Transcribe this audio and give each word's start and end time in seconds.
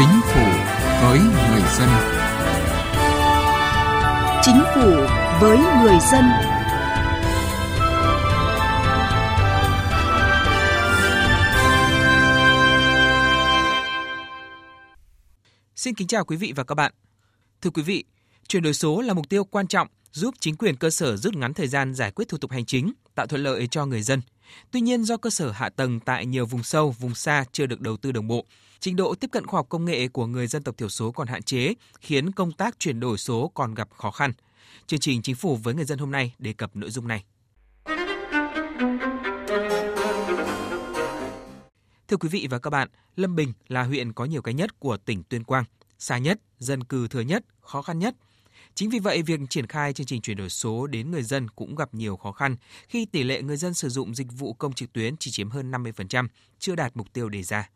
Chính 0.00 0.20
phủ 0.24 0.44
với 1.02 1.18
người 1.18 1.62
dân. 1.78 1.88
Chính 4.42 4.62
phủ 4.74 4.90
với 5.40 5.58
người 5.58 5.98
dân. 6.12 6.24
Xin 15.76 15.94
kính 15.94 16.08
chào 16.08 16.24
quý 16.24 16.36
vị 16.36 16.52
và 16.56 16.64
các 16.64 16.74
bạn. 16.74 16.92
Thưa 17.60 17.70
quý 17.70 17.82
vị, 17.82 18.04
chuyển 18.48 18.62
đổi 18.62 18.74
số 18.74 19.00
là 19.00 19.14
mục 19.14 19.28
tiêu 19.28 19.44
quan 19.44 19.66
trọng 19.66 19.88
giúp 20.12 20.34
chính 20.40 20.56
quyền 20.56 20.76
cơ 20.76 20.90
sở 20.90 21.16
rút 21.16 21.34
ngắn 21.34 21.54
thời 21.54 21.68
gian 21.68 21.94
giải 21.94 22.10
quyết 22.10 22.28
thủ 22.28 22.38
tục 22.38 22.50
hành 22.50 22.64
chính, 22.64 22.92
tạo 23.14 23.26
thuận 23.26 23.42
lợi 23.42 23.66
cho 23.70 23.86
người 23.86 24.02
dân. 24.02 24.20
Tuy 24.70 24.80
nhiên 24.80 25.04
do 25.04 25.16
cơ 25.16 25.30
sở 25.30 25.50
hạ 25.50 25.68
tầng 25.68 26.00
tại 26.00 26.26
nhiều 26.26 26.46
vùng 26.46 26.62
sâu, 26.62 26.90
vùng 26.90 27.14
xa 27.14 27.44
chưa 27.52 27.66
được 27.66 27.80
đầu 27.80 27.96
tư 27.96 28.12
đồng 28.12 28.28
bộ, 28.28 28.44
trình 28.80 28.96
độ 28.96 29.14
tiếp 29.14 29.28
cận 29.32 29.46
khoa 29.46 29.58
học 29.58 29.66
công 29.68 29.84
nghệ 29.84 30.08
của 30.08 30.26
người 30.26 30.46
dân 30.46 30.62
tộc 30.62 30.76
thiểu 30.76 30.88
số 30.88 31.12
còn 31.12 31.28
hạn 31.28 31.42
chế, 31.42 31.74
khiến 32.00 32.32
công 32.32 32.52
tác 32.52 32.78
chuyển 32.78 33.00
đổi 33.00 33.18
số 33.18 33.48
còn 33.54 33.74
gặp 33.74 33.88
khó 33.96 34.10
khăn. 34.10 34.32
Chương 34.86 35.00
trình 35.00 35.22
Chính 35.22 35.34
phủ 35.34 35.56
với 35.56 35.74
người 35.74 35.84
dân 35.84 35.98
hôm 35.98 36.10
nay 36.10 36.34
đề 36.38 36.52
cập 36.52 36.76
nội 36.76 36.90
dung 36.90 37.08
này. 37.08 37.24
Thưa 42.08 42.16
quý 42.16 42.28
vị 42.28 42.46
và 42.50 42.58
các 42.58 42.70
bạn, 42.70 42.88
Lâm 43.16 43.36
Bình 43.36 43.52
là 43.68 43.82
huyện 43.82 44.12
có 44.12 44.24
nhiều 44.24 44.42
cái 44.42 44.54
nhất 44.54 44.80
của 44.80 44.96
tỉnh 44.96 45.22
Tuyên 45.22 45.44
Quang, 45.44 45.64
xa 45.98 46.18
nhất, 46.18 46.40
dân 46.58 46.84
cư 46.84 47.08
thừa 47.08 47.20
nhất, 47.20 47.44
khó 47.60 47.82
khăn 47.82 47.98
nhất. 47.98 48.14
Chính 48.74 48.90
vì 48.90 48.98
vậy, 48.98 49.22
việc 49.22 49.40
triển 49.50 49.66
khai 49.66 49.92
chương 49.92 50.06
trình 50.06 50.22
chuyển 50.22 50.36
đổi 50.36 50.48
số 50.48 50.86
đến 50.86 51.10
người 51.10 51.22
dân 51.22 51.48
cũng 51.48 51.74
gặp 51.74 51.94
nhiều 51.94 52.16
khó 52.16 52.32
khăn 52.32 52.56
khi 52.88 53.06
tỷ 53.06 53.22
lệ 53.22 53.42
người 53.42 53.56
dân 53.56 53.74
sử 53.74 53.88
dụng 53.88 54.14
dịch 54.14 54.26
vụ 54.38 54.52
công 54.52 54.72
trực 54.72 54.92
tuyến 54.92 55.16
chỉ 55.16 55.30
chiếm 55.30 55.50
hơn 55.50 55.70
50%, 55.70 56.28
chưa 56.58 56.74
đạt 56.74 56.96
mục 56.96 57.12
tiêu 57.12 57.28
đề 57.28 57.42
ra. 57.42 57.70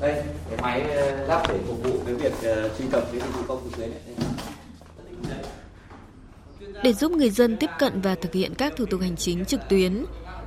Đây, 0.00 0.22
cái 0.50 0.58
máy 0.62 0.82
ờ, 0.82 1.26
lắp 1.26 1.42
để 1.48 1.60
phục 1.66 1.82
vụ 1.82 2.02
cái 2.06 2.14
việc 2.14 2.32
uh, 2.32 2.78
truy 2.78 2.84
cập 2.92 3.04
cái 3.12 3.20
dịch 3.20 3.34
vụ 3.34 3.42
công 3.48 3.64
trực 3.64 3.76
tuyến 3.76 3.90
này. 3.90 4.00
Để 6.82 6.92
giúp 6.92 7.12
người 7.12 7.30
dân 7.30 7.56
tiếp 7.56 7.70
cận 7.78 8.00
và 8.00 8.14
thực 8.14 8.32
hiện 8.32 8.54
các 8.54 8.72
thủ 8.76 8.86
tục 8.86 9.00
hành 9.00 9.16
chính 9.16 9.44
trực 9.44 9.60
tuyến, 9.68 10.04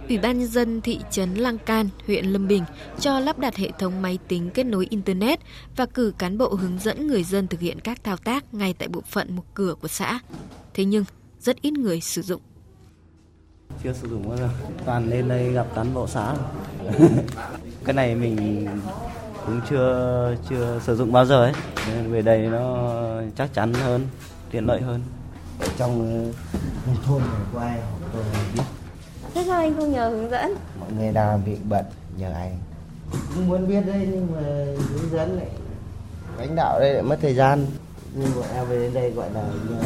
Ủy 0.09 0.17
ban 0.17 0.39
nhân 0.39 0.47
dân 0.47 0.81
thị 0.81 0.99
trấn 1.11 1.33
Lăng 1.33 1.57
Can, 1.57 1.89
huyện 2.07 2.25
Lâm 2.25 2.47
Bình 2.47 2.63
cho 2.99 3.19
lắp 3.19 3.39
đặt 3.39 3.55
hệ 3.55 3.71
thống 3.79 4.01
máy 4.01 4.19
tính 4.27 4.49
kết 4.49 4.63
nối 4.63 4.87
internet 4.89 5.39
và 5.75 5.85
cử 5.85 6.13
cán 6.17 6.37
bộ 6.37 6.53
hướng 6.53 6.79
dẫn 6.79 7.07
người 7.07 7.23
dân 7.23 7.47
thực 7.47 7.59
hiện 7.59 7.79
các 7.79 8.03
thao 8.03 8.17
tác 8.17 8.53
ngay 8.53 8.73
tại 8.73 8.87
bộ 8.87 9.01
phận 9.09 9.35
một 9.35 9.43
cửa 9.53 9.75
của 9.81 9.87
xã. 9.87 10.19
Thế 10.73 10.85
nhưng 10.85 11.05
rất 11.39 11.61
ít 11.61 11.73
người 11.73 12.01
sử 12.01 12.21
dụng. 12.21 12.41
Chưa 13.83 13.93
sử 13.93 14.09
dụng 14.09 14.29
bao 14.29 14.37
giờ. 14.37 14.49
Toàn 14.85 15.09
lên 15.09 15.27
đây 15.27 15.51
gặp 15.51 15.67
cán 15.75 15.93
bộ 15.93 16.07
xã. 16.07 16.35
cái 17.85 17.93
này 17.93 18.15
mình 18.15 18.67
cũng 19.45 19.61
chưa 19.69 20.35
chưa 20.49 20.79
sử 20.85 20.95
dụng 20.95 21.11
bao 21.11 21.25
giờ 21.25 21.43
ấy. 21.43 21.53
Nên 21.87 22.11
về 22.11 22.21
đây 22.21 22.39
nó 22.39 22.91
chắc 23.37 23.53
chắn 23.53 23.73
hơn, 23.73 24.07
tiện 24.51 24.65
lợi 24.65 24.81
hơn. 24.81 25.01
Ở 25.59 25.67
trong 25.77 26.29
uh, 26.29 27.03
thôn 27.05 27.21
này 27.21 27.41
có 27.53 27.59
ai 27.59 27.79
tôi 28.13 28.23
biết 28.55 28.63
Thế 28.63 28.78
sao 29.49 29.59
anh 29.59 29.75
không 29.75 29.91
nhờ 29.91 30.09
hướng 30.09 30.29
dẫn? 30.29 30.55
Mọi 30.79 30.91
người 30.91 31.11
đang 31.11 31.43
việc 31.43 31.57
bận, 31.69 31.85
nhờ 32.17 32.31
anh. 32.33 32.59
Cũng 33.35 33.47
muốn 33.47 33.67
biết 33.67 33.81
đấy 33.85 34.07
nhưng 34.11 34.27
mà 34.33 34.41
hướng 34.77 35.11
dẫn 35.11 35.37
lại 35.37 35.49
lãnh 36.37 36.55
đạo 36.55 36.79
đây 36.79 36.93
lại 36.93 37.03
mất 37.03 37.17
thời 37.21 37.33
gian. 37.33 37.65
Nhưng 38.13 38.35
bọn 38.35 38.45
em 38.53 38.65
về 38.67 38.79
đến 38.79 38.93
đây 38.93 39.11
gọi 39.11 39.29
là 39.33 39.41
nhờ 39.69 39.81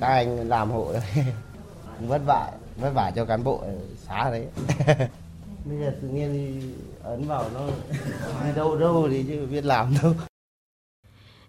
các 0.00 0.06
anh 0.06 0.48
làm 0.48 0.70
hộ 0.70 0.92
đấy. 0.92 1.02
vất 2.00 2.20
vả, 2.26 2.50
vất 2.76 2.90
vả 2.90 3.12
cho 3.16 3.24
cán 3.24 3.44
bộ 3.44 3.64
xã 4.08 4.30
đấy. 4.30 4.46
Bây 5.64 5.78
giờ 5.80 5.92
tự 6.02 6.08
nhiên 6.08 6.60
ấn 7.02 7.24
vào 7.26 7.44
nó 7.54 7.66
đi 8.44 8.52
đâu 8.56 8.76
đâu 8.76 9.08
thì 9.10 9.24
chứ 9.28 9.46
biết 9.50 9.64
làm 9.64 9.94
đâu. 10.02 10.14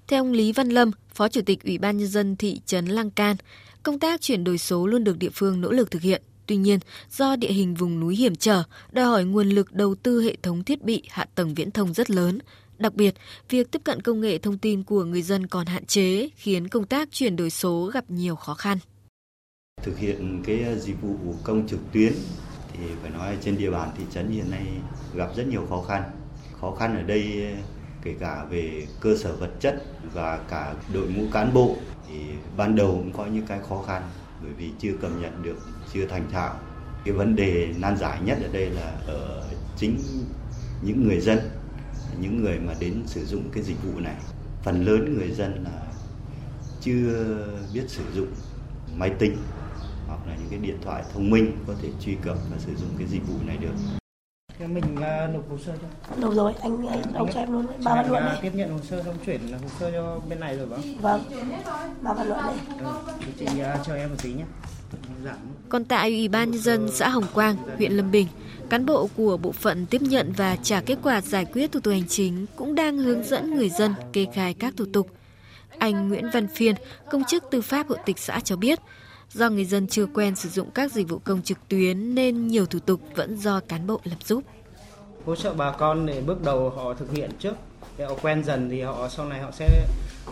Theo 0.07 0.23
ông 0.23 0.31
Lý 0.31 0.51
Văn 0.51 0.69
Lâm, 0.69 0.91
Phó 1.13 1.27
Chủ 1.27 1.41
tịch 1.45 1.63
Ủy 1.63 1.77
ban 1.77 1.97
Nhân 1.97 2.07
dân 2.07 2.35
thị 2.35 2.61
trấn 2.65 2.85
Lăng 2.85 3.11
Can, 3.11 3.35
công 3.83 3.99
tác 3.99 4.21
chuyển 4.21 4.43
đổi 4.43 4.57
số 4.57 4.87
luôn 4.87 5.03
được 5.03 5.17
địa 5.17 5.29
phương 5.33 5.61
nỗ 5.61 5.71
lực 5.71 5.91
thực 5.91 6.01
hiện. 6.01 6.21
Tuy 6.47 6.55
nhiên, 6.57 6.79
do 7.11 7.35
địa 7.35 7.51
hình 7.51 7.73
vùng 7.73 7.99
núi 7.99 8.15
hiểm 8.15 8.35
trở, 8.35 8.63
đòi 8.91 9.05
hỏi 9.05 9.25
nguồn 9.25 9.49
lực 9.49 9.73
đầu 9.73 9.95
tư 9.95 10.21
hệ 10.21 10.35
thống 10.43 10.63
thiết 10.63 10.83
bị 10.83 11.03
hạ 11.09 11.25
tầng 11.35 11.53
viễn 11.53 11.71
thông 11.71 11.93
rất 11.93 12.09
lớn. 12.11 12.39
Đặc 12.77 12.93
biệt, 12.93 13.15
việc 13.49 13.71
tiếp 13.71 13.81
cận 13.83 14.01
công 14.01 14.21
nghệ 14.21 14.37
thông 14.37 14.57
tin 14.57 14.83
của 14.83 15.03
người 15.03 15.21
dân 15.21 15.47
còn 15.47 15.65
hạn 15.65 15.85
chế, 15.85 16.29
khiến 16.35 16.67
công 16.67 16.87
tác 16.87 17.11
chuyển 17.11 17.35
đổi 17.35 17.49
số 17.49 17.91
gặp 17.93 18.03
nhiều 18.07 18.35
khó 18.35 18.53
khăn. 18.53 18.77
Thực 19.83 19.97
hiện 19.97 20.43
cái 20.45 20.79
dịch 20.79 21.01
vụ 21.01 21.35
công 21.43 21.67
trực 21.67 21.79
tuyến 21.91 22.13
thì 22.73 22.79
phải 23.01 23.11
nói 23.11 23.37
trên 23.41 23.57
địa 23.57 23.71
bàn 23.71 23.89
thị 23.97 24.03
trấn 24.13 24.29
hiện 24.29 24.51
nay 24.51 24.65
gặp 25.15 25.29
rất 25.35 25.47
nhiều 25.47 25.65
khó 25.69 25.81
khăn. 25.81 26.03
Khó 26.61 26.75
khăn 26.75 26.95
ở 26.95 27.03
đây 27.03 27.55
kể 28.03 28.15
cả 28.19 28.45
về 28.49 28.87
cơ 28.99 29.17
sở 29.17 29.35
vật 29.35 29.51
chất 29.59 29.83
và 30.13 30.37
cả 30.37 30.75
đội 30.93 31.07
ngũ 31.07 31.23
cán 31.31 31.53
bộ 31.53 31.77
thì 32.09 32.19
ban 32.57 32.75
đầu 32.75 32.91
cũng 32.91 33.13
có 33.13 33.25
những 33.25 33.45
cái 33.45 33.59
khó 33.69 33.83
khăn 33.87 34.03
bởi 34.41 34.51
vì 34.57 34.71
chưa 34.79 34.93
cập 35.01 35.11
nhật 35.21 35.31
được, 35.43 35.57
chưa 35.93 36.05
thành 36.05 36.31
thạo. 36.31 36.59
Cái 37.05 37.13
vấn 37.13 37.35
đề 37.35 37.73
nan 37.77 37.97
giải 37.97 38.19
nhất 38.25 38.37
ở 38.41 38.49
đây 38.53 38.69
là 38.69 38.95
ở 39.07 39.43
chính 39.77 39.97
những 40.81 41.07
người 41.07 41.19
dân, 41.19 41.39
những 42.21 42.43
người 42.43 42.59
mà 42.59 42.73
đến 42.79 43.03
sử 43.05 43.25
dụng 43.25 43.49
cái 43.53 43.63
dịch 43.63 43.77
vụ 43.83 43.99
này. 43.99 44.15
Phần 44.63 44.85
lớn 44.85 45.17
người 45.17 45.31
dân 45.31 45.63
là 45.63 45.81
chưa 46.81 47.37
biết 47.73 47.83
sử 47.87 48.03
dụng 48.15 48.27
máy 48.97 49.09
tính 49.19 49.37
hoặc 50.07 50.19
là 50.27 50.35
những 50.35 50.49
cái 50.49 50.59
điện 50.59 50.77
thoại 50.83 51.03
thông 51.13 51.29
minh 51.29 51.51
có 51.67 51.73
thể 51.81 51.89
truy 52.01 52.15
cập 52.21 52.37
và 52.51 52.57
sử 52.57 52.75
dụng 52.75 52.89
cái 52.97 53.07
dịch 53.07 53.27
vụ 53.27 53.35
này 53.45 53.57
được. 53.57 53.73
Thế 54.59 54.67
mình 54.67 54.83
uh, 54.93 55.33
nộp 55.33 55.49
hồ 55.49 55.57
sơ 55.65 55.73
chưa? 55.81 56.15
Nộp 56.21 56.33
rồi, 56.33 56.53
anh, 56.61 56.87
anh 56.87 57.13
ông 57.13 57.29
cho 57.33 57.39
em 57.39 57.51
luôn 57.51 57.65
ba 57.83 57.95
văn 57.95 58.11
luận 58.11 58.23
đấy. 58.23 58.37
tiếp 58.41 58.51
nhận 58.53 58.71
hồ 58.71 58.79
sơ 58.89 59.03
xong 59.03 59.17
chuyển 59.25 59.41
hồ 59.51 59.69
sơ 59.79 59.91
cho 59.91 60.19
bên 60.29 60.39
này 60.39 60.57
rồi 60.57 60.65
vâng? 60.65 60.81
Vâng, 61.01 61.23
ba 62.01 62.13
văn 62.13 62.27
luận 62.27 62.39
đấy. 62.47 62.55
Ừ, 62.79 63.31
chị 63.39 63.45
uh, 63.45 63.85
cho 63.85 63.95
em 63.95 64.09
một 64.09 64.15
tí 64.23 64.33
nhé. 64.33 64.43
Còn 65.69 65.85
tại 65.85 66.09
Ủy 66.09 66.27
ban 66.27 66.51
Nhân 66.51 66.61
dân 66.61 66.89
xã 66.91 67.09
Hồng 67.09 67.25
Quang, 67.33 67.55
huyện 67.77 67.91
Lâm 67.91 68.11
Bình, 68.11 68.27
cán 68.69 68.85
bộ 68.85 69.09
của 69.17 69.37
bộ 69.37 69.51
phận 69.51 69.85
tiếp 69.85 70.01
nhận 70.01 70.33
và 70.37 70.55
trả 70.55 70.81
kết 70.81 70.97
quả 71.03 71.21
giải 71.21 71.45
quyết 71.45 71.71
thủ 71.71 71.79
tục 71.79 71.91
hành 71.91 72.07
chính 72.07 72.45
cũng 72.55 72.75
đang 72.75 72.97
hướng 72.97 73.23
dẫn 73.23 73.55
người 73.55 73.69
dân 73.69 73.93
kê 74.13 74.25
khai 74.33 74.53
các 74.53 74.73
thủ 74.77 74.85
tục. 74.93 75.07
Anh 75.77 76.09
Nguyễn 76.09 76.29
Văn 76.33 76.47
Phiên, 76.47 76.75
công 77.11 77.23
chức 77.23 77.43
tư 77.51 77.61
pháp 77.61 77.87
hộ 77.89 77.95
tịch 78.05 78.19
xã 78.19 78.39
cho 78.39 78.55
biết, 78.55 78.79
do 79.33 79.49
người 79.49 79.65
dân 79.65 79.87
chưa 79.87 80.05
quen 80.05 80.35
sử 80.35 80.49
dụng 80.49 80.71
các 80.71 80.91
dịch 80.91 81.09
vụ 81.09 81.19
công 81.23 81.41
trực 81.41 81.57
tuyến 81.67 82.15
nên 82.15 82.47
nhiều 82.47 82.65
thủ 82.65 82.79
tục 82.79 82.99
vẫn 83.15 83.37
do 83.37 83.59
cán 83.59 83.87
bộ 83.87 83.99
lập 84.03 84.17
giúp. 84.25 84.43
Hỗ 85.25 85.35
trợ 85.35 85.53
bà 85.53 85.71
con 85.71 86.05
để 86.05 86.21
bước 86.21 86.43
đầu 86.43 86.69
họ 86.69 86.93
thực 86.93 87.11
hiện 87.11 87.29
trước, 87.39 87.53
để 87.97 88.05
họ 88.05 88.13
quen 88.21 88.43
dần 88.43 88.69
thì 88.69 88.81
họ 88.81 89.09
sau 89.09 89.25
này 89.25 89.41
họ 89.41 89.51
sẽ 89.51 89.87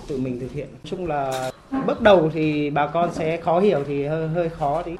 tự 0.07 0.17
mình 0.17 0.39
thực 0.39 0.51
hiện. 0.51 0.67
Nói 0.71 0.81
chung 0.83 1.07
là 1.07 1.51
bước 1.87 2.01
đầu 2.01 2.31
thì 2.33 2.69
bà 2.69 2.87
con 2.87 3.13
sẽ 3.13 3.41
khó 3.41 3.59
hiểu 3.59 3.83
thì 3.87 4.05
hơi 4.05 4.27
hơi 4.27 4.49
khó 4.49 4.81
tí. 4.81 4.91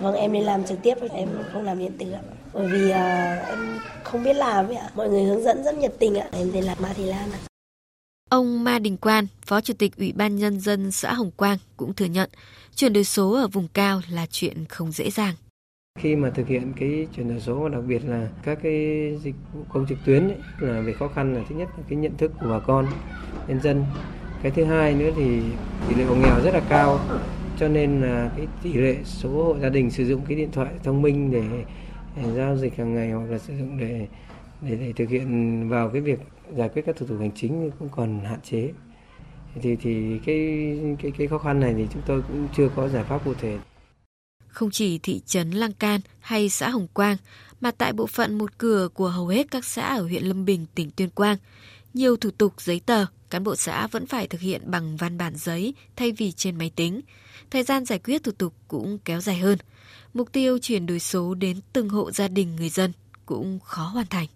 Vâng, 0.00 0.14
em 0.14 0.32
đi 0.32 0.40
làm 0.40 0.64
trực 0.64 0.78
tiếp, 0.82 0.94
em 1.10 1.28
không 1.52 1.64
làm 1.64 1.78
điện 1.78 1.92
tử 1.98 2.12
ạ. 2.12 2.20
Bởi 2.52 2.66
vì 2.66 2.90
uh, 2.90 3.48
em 3.48 3.78
không 4.04 4.24
biết 4.24 4.36
làm 4.36 4.68
ạ. 4.74 4.90
Mọi 4.94 5.08
người 5.08 5.24
hướng 5.24 5.42
dẫn 5.42 5.64
rất 5.64 5.78
nhiệt 5.78 5.92
tình 5.98 6.18
ạ. 6.18 6.28
Em 6.32 6.50
tên 6.52 6.64
là 6.64 6.74
Ma 6.78 6.92
Thị 6.96 7.04
Lan 7.04 7.30
ạ. 7.32 7.49
Ông 8.30 8.64
Ma 8.64 8.78
Đình 8.78 8.96
Quan, 8.96 9.26
Phó 9.46 9.60
Chủ 9.60 9.74
tịch 9.78 9.96
Ủy 9.96 10.12
ban 10.12 10.36
Nhân 10.36 10.60
dân 10.60 10.90
xã 10.90 11.12
Hồng 11.12 11.30
Quang 11.36 11.58
cũng 11.76 11.94
thừa 11.94 12.06
nhận 12.06 12.30
chuyển 12.74 12.92
đổi 12.92 13.04
số 13.04 13.32
ở 13.32 13.48
vùng 13.48 13.68
cao 13.74 14.00
là 14.10 14.26
chuyện 14.30 14.64
không 14.68 14.92
dễ 14.92 15.10
dàng. 15.10 15.34
Khi 15.98 16.16
mà 16.16 16.30
thực 16.30 16.48
hiện 16.48 16.72
cái 16.80 17.06
chuyển 17.16 17.28
đổi 17.28 17.40
số 17.40 17.68
đặc 17.68 17.82
biệt 17.86 18.02
là 18.04 18.28
các 18.42 18.58
cái 18.62 18.72
dịch 19.22 19.34
vụ 19.54 19.60
công 19.68 19.86
trực 19.88 19.98
tuyến 20.04 20.28
ấy, 20.28 20.36
là 20.60 20.80
về 20.80 20.92
khó 20.92 21.08
khăn 21.08 21.34
là 21.34 21.42
thứ 21.48 21.54
nhất 21.54 21.68
là 21.76 21.84
cái 21.88 21.98
nhận 21.98 22.16
thức 22.16 22.32
của 22.40 22.46
bà 22.50 22.58
con 22.58 22.86
nhân 23.48 23.60
dân. 23.62 23.84
Cái 24.42 24.52
thứ 24.52 24.64
hai 24.64 24.94
nữa 24.94 25.10
thì 25.16 25.40
tỷ 25.88 25.94
lệ 25.94 26.04
hộ 26.04 26.14
nghèo 26.14 26.40
rất 26.44 26.54
là 26.54 26.62
cao 26.68 27.00
cho 27.58 27.68
nên 27.68 28.00
là 28.00 28.30
cái 28.36 28.46
tỷ 28.62 28.72
lệ 28.72 28.96
số 29.04 29.44
hộ 29.44 29.56
gia 29.62 29.68
đình 29.68 29.90
sử 29.90 30.06
dụng 30.06 30.20
cái 30.28 30.36
điện 30.36 30.50
thoại 30.52 30.70
thông 30.84 31.02
minh 31.02 31.30
để, 31.30 31.42
để 32.16 32.34
giao 32.36 32.56
dịch 32.56 32.76
hàng 32.76 32.94
ngày 32.94 33.10
hoặc 33.10 33.30
là 33.30 33.38
sử 33.38 33.58
dụng 33.58 33.78
để 33.78 34.06
để, 34.62 34.76
để 34.76 34.92
thực 34.96 35.08
hiện 35.08 35.68
vào 35.68 35.90
cái 35.90 36.00
việc 36.00 36.18
giải 36.56 36.68
quyết 36.68 36.82
các 36.86 36.96
thủ 36.96 37.06
tục 37.06 37.18
hành 37.20 37.32
chính 37.34 37.70
cũng 37.78 37.88
còn 37.88 38.20
hạn 38.24 38.40
chế 38.40 38.72
thì 39.62 39.76
thì 39.76 40.18
cái 40.26 40.78
cái 41.02 41.12
cái 41.18 41.26
khó 41.26 41.38
khăn 41.38 41.60
này 41.60 41.74
thì 41.76 41.86
chúng 41.92 42.02
tôi 42.06 42.22
cũng 42.22 42.48
chưa 42.56 42.68
có 42.76 42.88
giải 42.88 43.04
pháp 43.04 43.24
cụ 43.24 43.34
thể. 43.34 43.58
Không 44.48 44.70
chỉ 44.70 44.98
thị 44.98 45.20
trấn 45.26 45.50
Lăng 45.50 45.72
Can 45.72 46.00
hay 46.20 46.48
xã 46.48 46.68
Hồng 46.68 46.86
Quang, 46.94 47.16
mà 47.60 47.70
tại 47.70 47.92
bộ 47.92 48.06
phận 48.06 48.38
một 48.38 48.58
cửa 48.58 48.88
của 48.94 49.08
hầu 49.08 49.26
hết 49.26 49.50
các 49.50 49.64
xã 49.64 49.96
ở 49.96 50.02
huyện 50.02 50.24
Lâm 50.24 50.44
Bình, 50.44 50.66
tỉnh 50.74 50.90
Tuyên 50.90 51.10
Quang, 51.10 51.36
nhiều 51.94 52.16
thủ 52.16 52.30
tục 52.30 52.52
giấy 52.58 52.80
tờ, 52.86 53.06
cán 53.30 53.44
bộ 53.44 53.56
xã 53.56 53.86
vẫn 53.86 54.06
phải 54.06 54.26
thực 54.26 54.40
hiện 54.40 54.62
bằng 54.64 54.96
văn 54.96 55.18
bản 55.18 55.32
giấy 55.36 55.74
thay 55.96 56.12
vì 56.12 56.32
trên 56.32 56.56
máy 56.56 56.70
tính. 56.76 57.00
Thời 57.50 57.62
gian 57.62 57.84
giải 57.84 57.98
quyết 57.98 58.22
thủ 58.22 58.32
tục 58.38 58.54
cũng 58.68 58.98
kéo 59.04 59.20
dài 59.20 59.38
hơn. 59.38 59.58
Mục 60.14 60.32
tiêu 60.32 60.58
chuyển 60.58 60.86
đổi 60.86 60.98
số 60.98 61.34
đến 61.34 61.60
từng 61.72 61.88
hộ 61.88 62.10
gia 62.10 62.28
đình 62.28 62.56
người 62.56 62.68
dân 62.68 62.92
cũng 63.26 63.58
khó 63.64 63.82
hoàn 63.82 64.06
thành. 64.06 64.26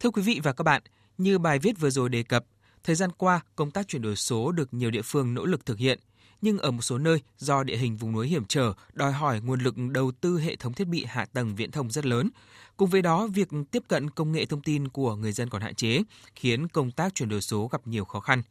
Thưa 0.00 0.10
quý 0.10 0.22
vị 0.22 0.40
và 0.42 0.52
các 0.52 0.64
bạn, 0.64 0.82
như 1.18 1.38
bài 1.38 1.58
viết 1.58 1.78
vừa 1.80 1.90
rồi 1.90 2.08
đề 2.08 2.22
cập, 2.22 2.44
thời 2.84 2.96
gian 2.96 3.10
qua 3.12 3.40
công 3.56 3.70
tác 3.70 3.88
chuyển 3.88 4.02
đổi 4.02 4.16
số 4.16 4.52
được 4.52 4.74
nhiều 4.74 4.90
địa 4.90 5.02
phương 5.02 5.34
nỗ 5.34 5.44
lực 5.44 5.66
thực 5.66 5.78
hiện, 5.78 5.98
nhưng 6.42 6.58
ở 6.58 6.70
một 6.70 6.82
số 6.82 6.98
nơi 6.98 7.20
do 7.38 7.62
địa 7.62 7.76
hình 7.76 7.96
vùng 7.96 8.12
núi 8.12 8.28
hiểm 8.28 8.44
trở, 8.48 8.72
đòi 8.92 9.12
hỏi 9.12 9.40
nguồn 9.40 9.60
lực 9.60 9.74
đầu 9.92 10.12
tư 10.20 10.38
hệ 10.38 10.56
thống 10.56 10.72
thiết 10.72 10.88
bị 10.88 11.04
hạ 11.08 11.24
tầng 11.24 11.54
viễn 11.54 11.70
thông 11.70 11.90
rất 11.90 12.06
lớn. 12.06 12.30
Cùng 12.76 12.90
với 12.90 13.02
đó, 13.02 13.26
việc 13.26 13.48
tiếp 13.70 13.82
cận 13.88 14.10
công 14.10 14.32
nghệ 14.32 14.46
thông 14.46 14.62
tin 14.62 14.88
của 14.88 15.16
người 15.16 15.32
dân 15.32 15.48
còn 15.48 15.62
hạn 15.62 15.74
chế, 15.74 16.02
khiến 16.34 16.68
công 16.68 16.90
tác 16.90 17.14
chuyển 17.14 17.28
đổi 17.28 17.40
số 17.40 17.68
gặp 17.72 17.86
nhiều 17.86 18.04
khó 18.04 18.20
khăn. 18.20 18.42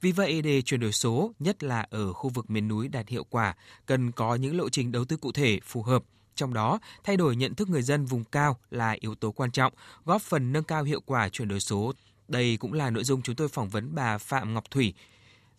Vì 0.00 0.12
vậy, 0.12 0.42
để 0.42 0.62
chuyển 0.62 0.80
đổi 0.80 0.92
số, 0.92 1.32
nhất 1.38 1.62
là 1.62 1.86
ở 1.90 2.12
khu 2.12 2.30
vực 2.30 2.50
miền 2.50 2.68
núi 2.68 2.88
đạt 2.88 3.08
hiệu 3.08 3.24
quả, 3.24 3.54
cần 3.86 4.12
có 4.12 4.34
những 4.34 4.56
lộ 4.56 4.68
trình 4.68 4.92
đầu 4.92 5.04
tư 5.04 5.16
cụ 5.16 5.32
thể 5.32 5.60
phù 5.64 5.82
hợp. 5.82 6.02
Trong 6.34 6.54
đó, 6.54 6.78
thay 7.04 7.16
đổi 7.16 7.36
nhận 7.36 7.54
thức 7.54 7.68
người 7.68 7.82
dân 7.82 8.04
vùng 8.04 8.24
cao 8.24 8.58
là 8.70 8.96
yếu 9.00 9.14
tố 9.14 9.32
quan 9.32 9.50
trọng, 9.50 9.72
góp 10.04 10.22
phần 10.22 10.52
nâng 10.52 10.64
cao 10.64 10.82
hiệu 10.84 11.00
quả 11.00 11.28
chuyển 11.28 11.48
đổi 11.48 11.60
số. 11.60 11.92
Đây 12.28 12.56
cũng 12.56 12.72
là 12.72 12.90
nội 12.90 13.04
dung 13.04 13.22
chúng 13.22 13.36
tôi 13.36 13.48
phỏng 13.48 13.68
vấn 13.68 13.94
bà 13.94 14.18
Phạm 14.18 14.54
Ngọc 14.54 14.70
Thủy, 14.70 14.94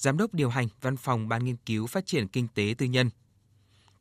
Giám 0.01 0.17
đốc 0.17 0.33
điều 0.33 0.49
hành 0.49 0.67
Văn 0.81 0.97
phòng 0.97 1.27
Ban 1.27 1.45
Nghiên 1.45 1.55
cứu 1.65 1.87
Phát 1.87 2.05
triển 2.05 2.27
Kinh 2.27 2.47
tế 2.47 2.75
Tư 2.77 2.85
nhân 2.85 3.09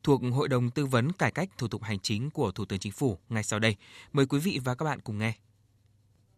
thuộc 0.02 0.20
Hội 0.32 0.48
đồng 0.48 0.70
Tư 0.70 0.87
vấn 0.87 1.12
Cải 1.12 1.31
cách 1.31 1.48
Thủ 1.58 1.69
tục 1.69 1.82
Hành 1.82 1.98
chính 1.98 2.31
của 2.31 2.50
Thủ 2.50 2.64
tướng 2.64 2.78
Chính 2.78 2.92
phủ 2.92 3.19
ngay 3.28 3.42
sau 3.42 3.58
đây. 3.58 3.76
Mời 4.12 4.26
quý 4.26 4.38
vị 4.38 4.60
và 4.64 4.75
các 4.75 4.84
bạn 4.84 5.00
cùng 5.00 5.19
nghe. 5.19 5.32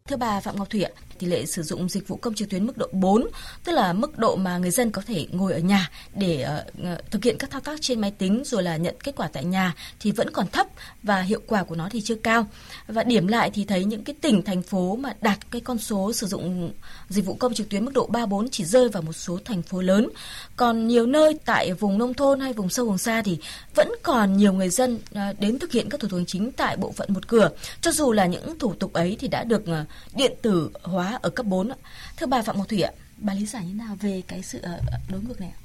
Thưa 0.09 0.17
bà 0.17 0.41
Phạm 0.41 0.59
Ngọc 0.59 0.71
Thủy 0.71 0.83
ạ, 0.83 0.91
tỷ 1.19 1.27
lệ 1.27 1.47
sử 1.47 1.63
dụng 1.63 1.89
dịch 1.89 2.09
vụ 2.09 2.17
công 2.17 2.35
trực 2.35 2.51
tuyến 2.51 2.67
mức 2.67 2.79
độ 2.79 2.89
4, 2.93 3.27
tức 3.65 3.73
là 3.73 3.93
mức 3.93 4.19
độ 4.19 4.37
mà 4.37 4.59
người 4.59 4.71
dân 4.71 4.91
có 4.91 5.03
thể 5.07 5.27
ngồi 5.33 5.53
ở 5.53 5.59
nhà 5.59 5.91
để 6.15 6.47
uh, 6.83 7.11
thực 7.11 7.25
hiện 7.25 7.37
các 7.39 7.51
thao 7.51 7.61
tác 7.61 7.81
trên 7.81 8.01
máy 8.01 8.11
tính 8.11 8.43
rồi 8.45 8.63
là 8.63 8.77
nhận 8.77 8.95
kết 9.05 9.17
quả 9.17 9.29
tại 9.33 9.45
nhà 9.45 9.75
thì 10.01 10.11
vẫn 10.11 10.31
còn 10.31 10.47
thấp 10.49 10.67
và 11.03 11.21
hiệu 11.21 11.41
quả 11.47 11.65
của 11.65 11.75
nó 11.75 11.89
thì 11.91 12.01
chưa 12.01 12.15
cao. 12.15 12.47
Và 12.87 13.05
điểm 13.05 13.27
lại 13.27 13.51
thì 13.55 13.65
thấy 13.65 13.85
những 13.85 14.05
cái 14.05 14.17
tỉnh 14.21 14.43
thành 14.43 14.63
phố 14.63 14.97
mà 14.97 15.15
đạt 15.21 15.51
cái 15.51 15.61
con 15.61 15.79
số 15.79 16.13
sử 16.13 16.27
dụng 16.27 16.73
dịch 17.09 17.27
vụ 17.27 17.35
công 17.35 17.55
trực 17.55 17.69
tuyến 17.69 17.85
mức 17.85 17.93
độ 17.95 18.07
3 18.07 18.27
4 18.27 18.49
chỉ 18.49 18.65
rơi 18.65 18.89
vào 18.89 19.03
một 19.03 19.13
số 19.13 19.39
thành 19.45 19.63
phố 19.63 19.81
lớn. 19.81 20.09
Còn 20.57 20.89
nhiều 20.89 21.07
nơi 21.07 21.39
tại 21.45 21.73
vùng 21.73 21.99
nông 21.99 22.15
thôn 22.15 22.41
hay 22.41 22.53
vùng 22.53 22.69
sâu 22.69 22.87
vùng 22.87 22.99
xa 22.99 23.23
thì 23.23 23.39
vẫn 23.75 23.89
còn 24.03 24.37
nhiều 24.37 24.53
người 24.53 24.69
dân 24.69 24.95
uh, 24.95 25.41
đến 25.41 25.59
thực 25.59 25.73
hiện 25.73 25.89
các 25.89 26.01
thủ 26.01 26.09
tục 26.09 26.17
hành 26.17 26.27
chính 26.27 26.53
tại 26.53 26.77
bộ 26.77 26.93
phận 26.93 27.13
một 27.13 27.29
cửa. 27.29 27.51
Cho 27.81 27.93
dù 27.93 28.13
là 28.13 28.27
những 28.27 28.59
thủ 28.59 28.75
tục 28.75 28.93
ấy 28.93 29.17
thì 29.21 29.29
đã 29.29 29.45
được 29.45 29.63
uh, 29.63 29.89
điện 30.15 30.33
tử 30.43 30.71
hóa 30.83 31.19
ở 31.23 31.31
cấp 31.31 31.47
4 31.47 31.71
Thưa 32.17 32.27
bà 32.27 32.43
Phạm 32.43 32.59
Ngọc 32.59 32.69
Thủy 32.69 32.81
ạ, 32.83 32.93
bà 33.17 33.35
lý 33.35 33.47
giải 33.47 33.65
như 33.67 33.75
nào 33.75 33.97
về 34.01 34.23
cái 34.29 34.43
sự 34.43 34.61
ờ, 34.63 34.81
đối 35.09 35.21
ngược 35.21 35.41
này 35.41 35.53
ạ? 35.57 35.62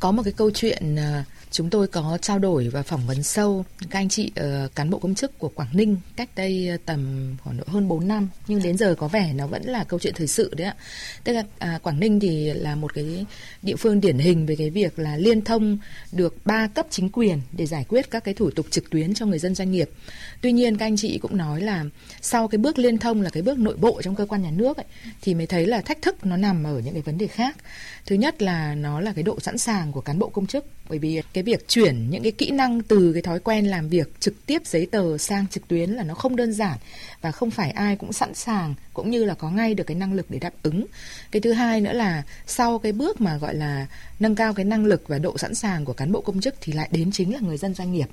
Có 0.00 0.12
một 0.12 0.22
cái 0.22 0.32
câu 0.32 0.50
chuyện 0.50 0.96
à, 0.96 1.24
chúng 1.50 1.70
tôi 1.70 1.86
có 1.86 2.18
trao 2.22 2.38
đổi 2.38 2.68
và 2.68 2.82
phỏng 2.82 3.06
vấn 3.06 3.22
sâu 3.22 3.64
các 3.90 3.98
anh 3.98 4.08
chị 4.08 4.32
uh, 4.40 4.74
cán 4.74 4.90
bộ 4.90 4.98
công 4.98 5.14
chức 5.14 5.38
của 5.38 5.48
Quảng 5.48 5.68
Ninh 5.72 5.96
cách 6.16 6.28
đây 6.36 6.68
ờ, 6.68 6.76
tầm 6.86 7.30
khoảng 7.44 7.56
độ 7.56 7.64
hơn 7.66 7.88
4 7.88 8.08
năm 8.08 8.28
nhưng 8.48 8.62
đến 8.62 8.76
giờ 8.76 8.94
có 8.98 9.08
vẻ 9.08 9.32
nó 9.32 9.46
vẫn 9.46 9.62
là 9.64 9.84
câu 9.84 10.00
chuyện 10.00 10.14
thời 10.16 10.26
sự 10.26 10.54
đấy 10.56 10.66
ạ. 10.66 10.74
Tức 11.24 11.32
là 11.32 11.42
à, 11.58 11.78
Quảng 11.82 12.00
Ninh 12.00 12.20
thì 12.20 12.52
là 12.52 12.74
một 12.74 12.94
cái 12.94 13.26
địa 13.62 13.76
phương 13.76 14.00
điển 14.00 14.18
hình 14.18 14.46
về 14.46 14.56
cái 14.56 14.70
việc 14.70 14.98
là 14.98 15.16
liên 15.16 15.42
thông 15.42 15.78
được 16.12 16.36
ba 16.44 16.66
cấp 16.66 16.86
chính 16.90 17.08
quyền 17.08 17.40
để 17.52 17.66
giải 17.66 17.84
quyết 17.88 18.10
các 18.10 18.24
cái 18.24 18.34
thủ 18.34 18.50
tục 18.50 18.66
trực 18.70 18.90
tuyến 18.90 19.14
cho 19.14 19.26
người 19.26 19.38
dân 19.38 19.54
doanh 19.54 19.70
nghiệp. 19.70 19.90
Tuy 20.40 20.52
nhiên 20.52 20.76
các 20.76 20.86
anh 20.86 20.96
chị 20.96 21.18
cũng 21.18 21.36
nói 21.36 21.60
là 21.60 21.84
sau 22.20 22.48
cái 22.48 22.58
bước 22.58 22.78
liên 22.78 22.98
thông 22.98 23.22
là 23.22 23.30
cái 23.30 23.42
bước 23.42 23.58
nội 23.58 23.76
bộ 23.76 24.02
trong 24.02 24.14
cơ 24.14 24.26
quan 24.26 24.42
nhà 24.42 24.50
nước 24.50 24.76
ấy, 24.76 24.86
thì 25.22 25.34
mới 25.34 25.46
thấy 25.46 25.66
là 25.66 25.80
thách 25.80 26.02
thức 26.02 26.26
nó 26.26 26.36
nằm 26.36 26.64
ở 26.64 26.80
những 26.84 26.94
cái 26.94 27.02
vấn 27.02 27.18
đề 27.18 27.26
khác. 27.26 27.56
Thứ 28.06 28.16
nhất 28.16 28.42
là 28.42 28.74
nó 28.74 29.00
là 29.00 29.12
cái 29.12 29.22
độ 29.22 29.40
sẵn 29.40 29.58
sàng 29.58 29.89
của 29.92 30.00
cán 30.00 30.18
bộ 30.18 30.28
công 30.28 30.46
chức 30.46 30.64
bởi 30.88 30.98
vì 30.98 31.22
cái 31.32 31.44
việc 31.44 31.68
chuyển 31.68 32.10
những 32.10 32.22
cái 32.22 32.32
kỹ 32.32 32.50
năng 32.50 32.82
từ 32.82 33.12
cái 33.12 33.22
thói 33.22 33.40
quen 33.40 33.66
làm 33.66 33.88
việc 33.88 34.20
trực 34.20 34.46
tiếp 34.46 34.62
giấy 34.66 34.86
tờ 34.86 35.18
sang 35.18 35.46
trực 35.46 35.68
tuyến 35.68 35.90
là 35.90 36.02
nó 36.02 36.14
không 36.14 36.36
đơn 36.36 36.52
giản 36.52 36.78
và 37.20 37.32
không 37.32 37.50
phải 37.50 37.70
ai 37.70 37.96
cũng 37.96 38.12
sẵn 38.12 38.34
sàng 38.34 38.74
cũng 38.94 39.10
như 39.10 39.24
là 39.24 39.34
có 39.34 39.50
ngay 39.50 39.74
được 39.74 39.84
cái 39.84 39.94
năng 39.94 40.12
lực 40.12 40.26
để 40.28 40.38
đáp 40.38 40.52
ứng. 40.62 40.86
Cái 41.30 41.40
thứ 41.40 41.52
hai 41.52 41.80
nữa 41.80 41.92
là 41.92 42.22
sau 42.46 42.78
cái 42.78 42.92
bước 42.92 43.20
mà 43.20 43.36
gọi 43.36 43.54
là 43.54 43.86
nâng 44.20 44.34
cao 44.34 44.54
cái 44.54 44.64
năng 44.64 44.86
lực 44.86 45.08
và 45.08 45.18
độ 45.18 45.38
sẵn 45.38 45.54
sàng 45.54 45.84
của 45.84 45.92
cán 45.92 46.12
bộ 46.12 46.20
công 46.20 46.40
chức 46.40 46.54
thì 46.60 46.72
lại 46.72 46.88
đến 46.92 47.12
chính 47.12 47.34
là 47.34 47.40
người 47.40 47.56
dân 47.56 47.74
doanh 47.74 47.92
nghiệp. 47.92 48.08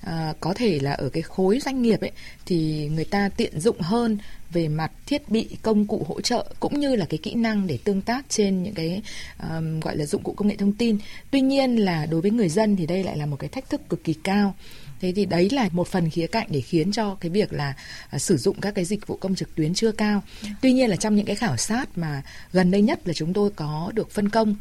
À, 0.00 0.34
có 0.40 0.54
thể 0.54 0.78
là 0.78 0.92
ở 0.92 1.08
cái 1.08 1.22
khối 1.22 1.60
doanh 1.60 1.82
nghiệp 1.82 2.00
ấy 2.00 2.12
thì 2.46 2.88
người 2.94 3.04
ta 3.04 3.28
tiện 3.28 3.60
dụng 3.60 3.80
hơn 3.80 4.18
về 4.52 4.68
mặt 4.68 4.92
thiết 5.06 5.28
bị 5.28 5.48
công 5.62 5.86
cụ 5.86 6.06
hỗ 6.08 6.20
trợ 6.20 6.46
cũng 6.60 6.80
như 6.80 6.96
là 6.96 7.06
cái 7.08 7.18
kỹ 7.18 7.34
năng 7.34 7.66
để 7.66 7.78
tương 7.84 8.02
tác 8.02 8.24
trên 8.28 8.62
những 8.62 8.74
cái 8.74 9.02
um, 9.50 9.80
gọi 9.80 9.96
là 9.96 10.06
dụng 10.06 10.22
cụ 10.22 10.32
công 10.32 10.48
nghệ 10.48 10.56
thông 10.56 10.72
tin. 10.72 10.98
Tuy 11.30 11.40
nhiên 11.40 11.76
là 11.76 12.06
đối 12.06 12.20
với 12.20 12.30
người 12.30 12.48
dân 12.48 12.76
thì 12.76 12.86
đây 12.86 13.04
lại 13.04 13.16
là 13.16 13.26
một 13.26 13.36
cái 13.36 13.48
thách 13.48 13.70
thức 13.70 13.80
cực 13.88 14.04
kỳ 14.04 14.12
cao. 14.12 14.54
Thế 15.00 15.12
thì 15.16 15.24
đấy 15.24 15.50
là 15.50 15.68
một 15.72 15.88
phần 15.88 16.10
khía 16.10 16.26
cạnh 16.26 16.46
để 16.50 16.60
khiến 16.60 16.92
cho 16.92 17.14
cái 17.14 17.30
việc 17.30 17.52
là 17.52 17.74
uh, 18.14 18.20
sử 18.20 18.36
dụng 18.36 18.60
các 18.60 18.74
cái 18.74 18.84
dịch 18.84 19.06
vụ 19.06 19.16
công 19.16 19.34
trực 19.34 19.54
tuyến 19.54 19.74
chưa 19.74 19.92
cao. 19.92 20.22
Tuy 20.62 20.72
nhiên 20.72 20.90
là 20.90 20.96
trong 20.96 21.16
những 21.16 21.26
cái 21.26 21.36
khảo 21.36 21.56
sát 21.56 21.98
mà 21.98 22.22
gần 22.52 22.70
đây 22.70 22.82
nhất 22.82 23.00
là 23.04 23.14
chúng 23.14 23.32
tôi 23.32 23.50
có 23.50 23.92
được 23.94 24.10
phân 24.10 24.28
công 24.28 24.54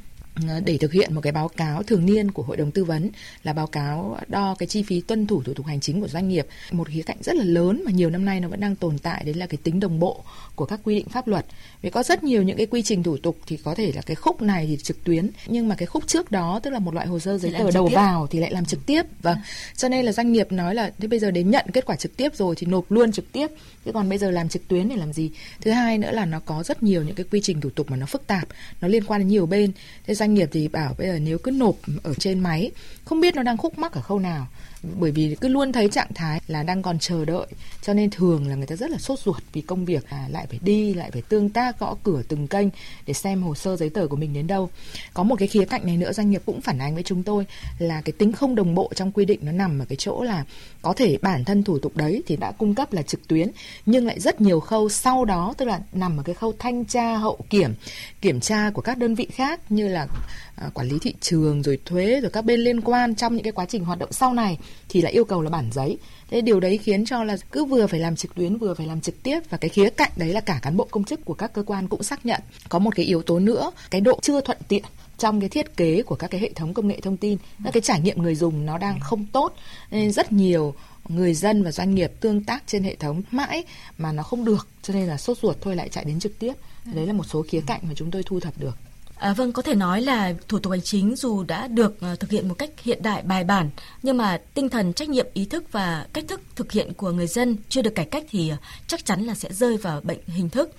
để 0.66 0.78
thực 0.78 0.92
hiện 0.92 1.16
một 1.16 1.22
cái 1.22 1.32
báo 1.32 1.48
cáo 1.48 1.84
thường 1.84 2.06
niên 2.06 2.32
của 2.32 2.44
hội 2.44 2.58
đồng 2.58 2.72
tư 2.72 2.84
vấn 2.84 3.10
là 3.44 3.54
báo 3.54 3.68
cáo 3.68 4.18
đo 4.28 4.56
cái 4.60 4.68
chi 4.68 4.84
phí 4.84 5.02
tuân 5.02 5.28
thủ 5.28 5.44
thủ 5.44 5.54
tục 5.54 5.66
hành 5.66 5.80
chính 5.80 6.02
của 6.02 6.08
doanh 6.08 6.30
nghiệp. 6.30 6.48
Một 6.72 6.88
khía 6.88 7.02
cạnh 7.02 7.18
rất 7.22 7.36
là 7.36 7.44
lớn 7.44 7.82
mà 7.86 7.92
nhiều 7.92 8.10
năm 8.10 8.26
nay 8.26 8.40
nó 8.40 8.48
vẫn 8.48 8.60
đang 8.60 8.76
tồn 8.76 8.98
tại 8.98 9.24
đấy 9.26 9.34
là 9.34 9.48
cái 9.48 9.58
tính 9.64 9.80
đồng 9.80 10.00
bộ 10.00 10.24
của 10.56 10.66
các 10.66 10.80
quy 10.84 10.96
định 10.96 11.10
pháp 11.10 11.28
luật. 11.28 11.46
Vì 11.82 11.90
có 11.90 12.04
rất 12.04 12.24
nhiều 12.24 12.44
những 12.44 12.58
cái 12.58 12.66
quy 12.66 12.82
trình 12.82 13.04
thủ 13.04 13.18
tục 13.18 13.38
thì 13.48 13.58
có 13.58 13.76
thể 13.76 13.92
là 13.96 14.02
cái 14.02 14.16
khúc 14.16 14.42
này 14.42 14.66
thì 14.68 14.78
trực 14.78 15.04
tuyến 15.04 15.30
nhưng 15.48 15.68
mà 15.68 15.76
cái 15.76 15.86
khúc 15.86 16.08
trước 16.08 16.32
đó 16.32 16.60
tức 16.64 16.70
là 16.70 16.80
một 16.80 16.94
loại 16.94 17.08
hồ 17.08 17.20
sơ 17.20 17.38
giấy 17.38 17.54
tờ 17.60 17.72
đầu 17.72 17.90
tiếp. 17.90 17.96
vào 17.96 18.28
thì 18.28 18.40
lại 18.40 18.52
làm 18.52 18.66
trực 18.66 18.86
tiếp. 18.86 19.06
Vâng. 19.22 19.38
cho 19.78 19.90
nên 19.90 20.06
là 20.06 20.12
doanh 20.12 20.32
nghiệp 20.32 20.52
nói 20.52 20.76
là 20.76 20.92
thế 21.00 21.08
bây 21.08 21.20
giờ 21.20 21.32
đến 21.32 21.52
nhận 21.52 21.66
kết 21.74 21.86
quả 21.86 21.96
trực 21.96 22.18
tiếp 22.18 22.36
rồi 22.36 22.56
thì 22.58 22.68
nộp 22.68 22.92
luôn 22.92 23.12
trực 23.12 23.32
tiếp 23.32 23.48
chứ 23.86 23.92
còn 23.92 24.10
bây 24.10 24.18
giờ 24.18 24.32
làm 24.32 24.50
trực 24.50 24.68
tuyến 24.68 24.90
để 24.90 24.96
làm 24.96 25.14
gì? 25.14 25.32
Thứ 25.62 25.72
hai 25.72 25.98
nữa 25.98 26.12
là 26.12 26.26
nó 26.26 26.40
có 26.40 26.64
rất 26.64 26.84
nhiều 26.84 27.04
những 27.04 27.16
cái 27.16 27.26
quy 27.32 27.42
trình 27.44 27.62
thủ 27.62 27.70
tục 27.70 27.92
mà 27.92 27.98
nó 27.98 28.06
phức 28.06 28.28
tạp 28.28 28.48
nó 28.82 28.88
liên 28.88 29.04
quan 29.04 29.22
đến 29.22 29.28
nhiều 29.28 29.46
bên. 29.46 29.72
Thế 30.08 30.16
doanh 30.20 30.34
nghiệp 30.34 30.50
thì 30.52 30.68
bảo 30.68 30.96
bây 30.98 31.08
giờ 31.08 31.20
nếu 31.20 31.38
cứ 31.38 31.52
nộp 31.52 31.76
ở 32.04 32.14
trên 32.14 32.40
máy, 32.40 32.72
không 33.06 33.22
biết 33.22 33.36
nó 33.36 33.44
đang 33.44 33.58
khúc 33.58 33.78
mắc 33.78 33.92
ở 33.92 34.02
khâu 34.02 34.20
nào 34.20 34.48
bởi 34.84 35.12
vì 35.12 35.36
cứ 35.42 35.48
luôn 35.48 35.72
thấy 35.72 35.90
trạng 35.90 36.14
thái 36.16 36.42
là 36.48 36.64
đang 36.64 36.82
còn 36.82 37.00
chờ 37.00 37.26
đợi 37.26 37.48
cho 37.82 37.94
nên 37.94 38.10
thường 38.10 38.48
là 38.48 38.56
người 38.56 38.68
ta 38.68 38.76
rất 38.76 38.90
là 38.90 38.98
sốt 38.98 39.20
ruột 39.20 39.44
vì 39.54 39.62
công 39.62 39.86
việc 39.86 40.10
à, 40.10 40.28
lại 40.30 40.46
phải 40.50 40.60
đi 40.64 40.94
lại 40.94 41.12
phải 41.12 41.22
tương 41.22 41.50
tác 41.50 41.80
gõ 41.80 41.96
cửa 42.04 42.22
từng 42.28 42.48
kênh 42.48 42.68
để 43.08 43.14
xem 43.14 43.44
hồ 43.44 43.56
sơ 43.56 43.76
giấy 43.76 43.90
tờ 43.90 44.08
của 44.08 44.16
mình 44.16 44.34
đến 44.34 44.48
đâu. 44.48 44.70
Có 45.14 45.24
một 45.24 45.36
cái 45.40 45.48
khía 45.48 45.66
cạnh 45.66 45.86
này 45.86 45.98
nữa 45.98 46.14
doanh 46.14 46.32
nghiệp 46.32 46.42
cũng 46.46 46.62
phản 46.62 46.80
ánh 46.80 46.94
với 46.94 47.04
chúng 47.04 47.24
tôi 47.24 47.46
là 47.80 48.02
cái 48.02 48.14
tính 48.14 48.32
không 48.32 48.56
đồng 48.56 48.76
bộ 48.76 48.92
trong 48.96 49.12
quy 49.12 49.26
định 49.26 49.40
nó 49.44 49.52
nằm 49.52 49.80
ở 49.80 49.86
cái 49.86 49.96
chỗ 49.96 50.24
là 50.24 50.46
có 50.82 50.94
thể 50.94 51.18
bản 51.22 51.46
thân 51.46 51.64
thủ 51.64 51.80
tục 51.80 51.98
đấy 51.98 52.24
thì 52.28 52.36
đã 52.36 52.52
cung 52.52 52.76
cấp 52.76 52.94
là 52.94 53.02
trực 53.02 53.28
tuyến 53.28 53.52
nhưng 53.86 54.06
lại 54.06 54.20
rất 54.20 54.42
nhiều 54.42 54.60
khâu 54.60 54.90
sau 54.90 55.26
đó 55.26 55.54
tức 55.58 55.66
là 55.66 55.80
nằm 55.94 56.18
ở 56.18 56.24
cái 56.24 56.36
khâu 56.36 56.54
thanh 56.60 56.86
tra 56.86 57.18
hậu 57.18 57.38
kiểm 57.50 57.74
kiểm 58.22 58.40
tra 58.40 58.72
của 58.74 58.82
các 58.82 58.98
đơn 58.98 59.16
vị 59.16 59.28
khác 59.32 59.72
như 59.72 59.88
là 59.88 60.08
à, 60.56 60.70
quản 60.74 60.88
lý 60.88 60.98
thị 61.02 61.14
trường 61.22 61.62
rồi 61.64 61.80
thuế 61.86 62.22
rồi 62.22 62.32
các 62.32 62.46
bên 62.46 62.60
liên 62.60 62.82
quan 62.82 63.16
trong 63.16 63.36
những 63.36 63.44
cái 63.44 63.52
quá 63.52 63.66
trình 63.66 63.86
hoạt 63.86 64.00
động 64.00 64.12
sau 64.12 64.34
này 64.34 64.58
thì 64.90 65.02
lại 65.02 65.14
yêu 65.14 65.26
cầu 65.26 65.42
là 65.42 65.50
bản 65.50 65.70
giấy. 65.72 65.98
Thế 66.30 66.42
điều 66.42 66.60
đấy 66.60 66.78
khiến 66.78 67.06
cho 67.06 67.24
là 67.24 67.38
cứ 67.52 67.66
vừa 67.66 67.88
phải 67.88 68.00
làm 68.00 68.16
trực 68.16 68.36
tuyến, 68.36 68.58
vừa 68.58 68.74
phải 68.74 68.88
làm 68.88 69.02
trực 69.02 69.24
tiếp 69.24 69.40
và 69.50 69.58
cái 69.58 69.70
khía 69.70 69.90
cạnh 69.90 70.12
đấy 70.16 70.30
là 70.30 70.42
cả 70.42 70.60
cán 70.62 70.78
bộ 70.78 70.88
công 70.92 71.04
chức 71.04 71.26
của 71.26 71.34
các 71.34 71.54
cơ 71.54 71.64
quan 71.64 71.88
cũng 71.88 72.04
xác 72.04 72.26
nhận. 72.26 72.42
Có 72.70 72.80
một 72.80 72.96
cái 72.96 73.06
yếu 73.06 73.22
tố 73.22 73.40
nữa, 73.40 73.72
cái 73.92 74.02
độ 74.02 74.20
chưa 74.22 74.42
thuận 74.42 74.58
tiện 74.68 74.84
trong 75.18 75.40
cái 75.40 75.50
thiết 75.50 75.78
kế 75.78 76.04
của 76.04 76.16
các 76.16 76.28
cái 76.28 76.42
hệ 76.42 76.52
thống 76.56 76.74
công 76.74 76.88
nghệ 76.88 77.00
thông 77.02 77.18
tin. 77.18 77.38
Là 77.64 77.72
cái 77.72 77.82
trải 77.82 78.02
nghiệm 78.02 78.22
người 78.22 78.36
dùng 78.36 78.66
nó 78.66 78.78
đang 78.78 79.00
không 79.00 79.26
tốt, 79.26 79.56
nên 79.92 80.12
rất 80.12 80.32
nhiều 80.32 80.74
người 81.10 81.34
dân 81.34 81.64
và 81.64 81.72
doanh 81.72 81.96
nghiệp 81.96 82.12
tương 82.20 82.44
tác 82.44 82.64
trên 82.68 82.84
hệ 82.84 82.96
thống 82.96 83.22
mãi 83.32 83.64
mà 83.98 84.12
nó 84.12 84.24
không 84.24 84.46
được, 84.46 84.68
cho 84.82 84.94
nên 84.94 85.08
là 85.08 85.18
sốt 85.18 85.38
ruột 85.38 85.58
thôi 85.62 85.76
lại 85.76 85.90
chạy 85.90 86.06
đến 86.06 86.20
trực 86.20 86.40
tiếp. 86.40 86.54
Đấy 86.86 87.08
là 87.08 87.14
một 87.14 87.24
số 87.24 87.42
khía 87.42 87.62
cạnh 87.68 87.80
mà 87.84 87.94
chúng 87.96 88.12
tôi 88.12 88.24
thu 88.26 88.40
thập 88.40 88.58
được. 88.58 88.78
À, 89.20 89.34
vâng, 89.34 89.52
có 89.52 89.62
thể 89.62 89.76
nói 89.76 90.02
là 90.02 90.34
thủ 90.48 90.60
tục 90.60 90.72
hành 90.72 90.82
chính 90.82 91.16
dù 91.16 91.44
đã 91.44 91.68
được 91.68 91.98
uh, 92.14 92.20
thực 92.20 92.30
hiện 92.30 92.48
một 92.48 92.56
cách 92.58 92.70
hiện 92.82 93.04
đại 93.04 93.22
bài 93.22 93.44
bản, 93.44 93.70
nhưng 94.04 94.18
mà 94.18 94.42
tinh 94.54 94.70
thần 94.70 94.94
trách 94.94 95.10
nhiệm, 95.10 95.28
ý 95.34 95.46
thức 95.46 95.72
và 95.72 96.08
cách 96.14 96.26
thức 96.28 96.42
thực 96.56 96.72
hiện 96.72 96.94
của 96.94 97.12
người 97.12 97.28
dân 97.28 97.58
chưa 97.70 97.82
được 97.82 97.96
cải 97.96 98.06
cách 98.06 98.24
thì 98.30 98.52
uh, 98.54 98.60
chắc 98.88 99.06
chắn 99.06 99.24
là 99.24 99.36
sẽ 99.36 99.54
rơi 99.54 99.78
vào 99.78 100.02
bệnh 100.02 100.20
hình 100.28 100.50
thức. 100.50 100.72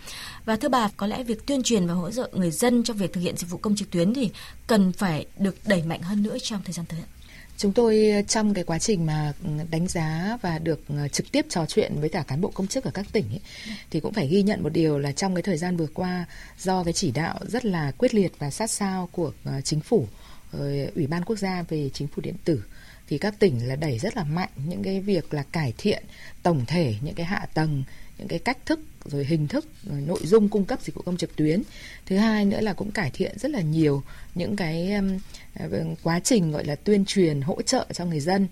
Và 0.45 0.57
thưa 0.57 0.69
bà, 0.69 0.89
có 0.97 1.07
lẽ 1.07 1.23
việc 1.23 1.47
tuyên 1.47 1.63
truyền 1.63 1.87
và 1.87 1.95
hỗ 1.95 2.11
trợ 2.11 2.31
người 2.33 2.51
dân 2.51 2.83
trong 2.83 2.97
việc 2.97 3.13
thực 3.13 3.21
hiện 3.21 3.37
dịch 3.37 3.51
vụ 3.51 3.59
công 3.59 3.77
trực 3.77 3.91
tuyến 3.91 4.15
thì 4.15 4.31
cần 4.67 4.93
phải 4.93 5.27
được 5.39 5.57
đẩy 5.67 5.83
mạnh 5.83 6.03
hơn 6.03 6.23
nữa 6.23 6.37
trong 6.43 6.61
thời 6.65 6.73
gian 6.73 6.87
tới. 6.87 7.01
Chúng 7.61 7.73
tôi 7.73 8.11
ờ, 8.11 8.23
trong 8.23 8.55
cái 8.55 8.65
quá 8.65 8.79
trình 8.79 9.07
mà 9.07 9.33
ừ, 9.45 9.51
đánh 9.71 9.89
giá 9.89 10.39
và 10.43 10.59
được 10.59 10.81
ờ, 10.89 11.09
trực 11.09 11.33
tiếp 11.33 11.47
trò 11.49 11.67
chuyện 11.67 11.93
với 12.01 12.09
cả 12.09 12.25
cán 12.29 12.41
bộ 12.41 12.51
công 12.55 12.67
chức 12.67 12.85
ở 12.85 12.91
các 12.91 13.07
tỉnh 13.13 13.25
ấy, 13.31 13.41
thì 13.91 14.01
cũng 14.01 14.13
phải 14.13 14.27
ghi 14.29 14.43
nhận 14.43 14.63
một 14.63 14.73
điều 14.73 14.99
là 14.99 15.13
trong 15.13 15.35
cái 15.35 15.43
thời 15.43 15.57
gian 15.57 15.77
vừa 15.77 15.87
qua 15.95 16.25
do 16.59 16.85
cái 16.85 16.93
chỉ 16.93 17.11
đạo 17.11 17.39
rất 17.49 17.65
là 17.65 17.93
quyết 17.99 18.15
liệt 18.15 18.33
và 18.39 18.51
sát 18.51 18.71
sao 18.71 19.09
của 19.13 19.33
ờ, 19.45 19.61
chính 19.61 19.81
phủ, 19.81 20.07
ủy 20.95 21.07
ban 21.07 21.25
quốc 21.25 21.37
gia 21.37 21.63
về 21.63 21.91
chính 21.95 22.09
phủ 22.09 22.23
điện 22.23 22.35
tử 22.45 22.63
thì 23.09 23.19
các 23.19 23.39
tỉnh 23.39 23.69
là 23.69 23.77
đẩy 23.77 23.99
rất 23.99 24.17
là 24.17 24.25
mạnh 24.25 24.49
những 24.67 24.83
cái 24.83 25.01
việc 25.01 25.35
là 25.35 25.43
cải 25.53 25.75
thiện 25.79 26.05
tổng 26.43 26.65
thể 26.67 26.95
những 27.03 27.15
cái 27.15 27.27
hạ 27.27 27.47
tầng 27.55 27.85
những 28.21 28.29
cái 28.29 28.39
cách 28.39 28.67
thức 28.67 28.81
rồi 29.05 29.25
hình 29.25 29.49
thức 29.49 29.67
rồi 29.91 30.01
nội 30.01 30.21
dung 30.23 30.49
cung 30.49 30.65
cấp 30.65 30.79
dịch 30.83 30.95
vụ 30.95 31.03
công 31.03 31.17
trực 31.17 31.37
tuyến. 31.37 31.63
Thứ 32.07 32.17
hai 32.17 32.45
nữa 32.45 32.61
là 32.61 32.73
cũng 32.73 32.91
cải 32.91 33.11
thiện 33.11 33.39
rất 33.39 33.51
là 33.51 33.61
nhiều 33.61 34.03
những 34.35 34.57
cái 34.57 34.93
um, 34.93 35.19
quá 36.03 36.21
trình 36.21 36.53
gọi 36.53 36.65
là 36.65 36.75
tuyên 36.75 37.05
truyền 37.05 37.41
hỗ 37.41 37.63
trợ 37.63 37.87
cho 37.93 38.05
người 38.05 38.21
dân. 38.21 38.49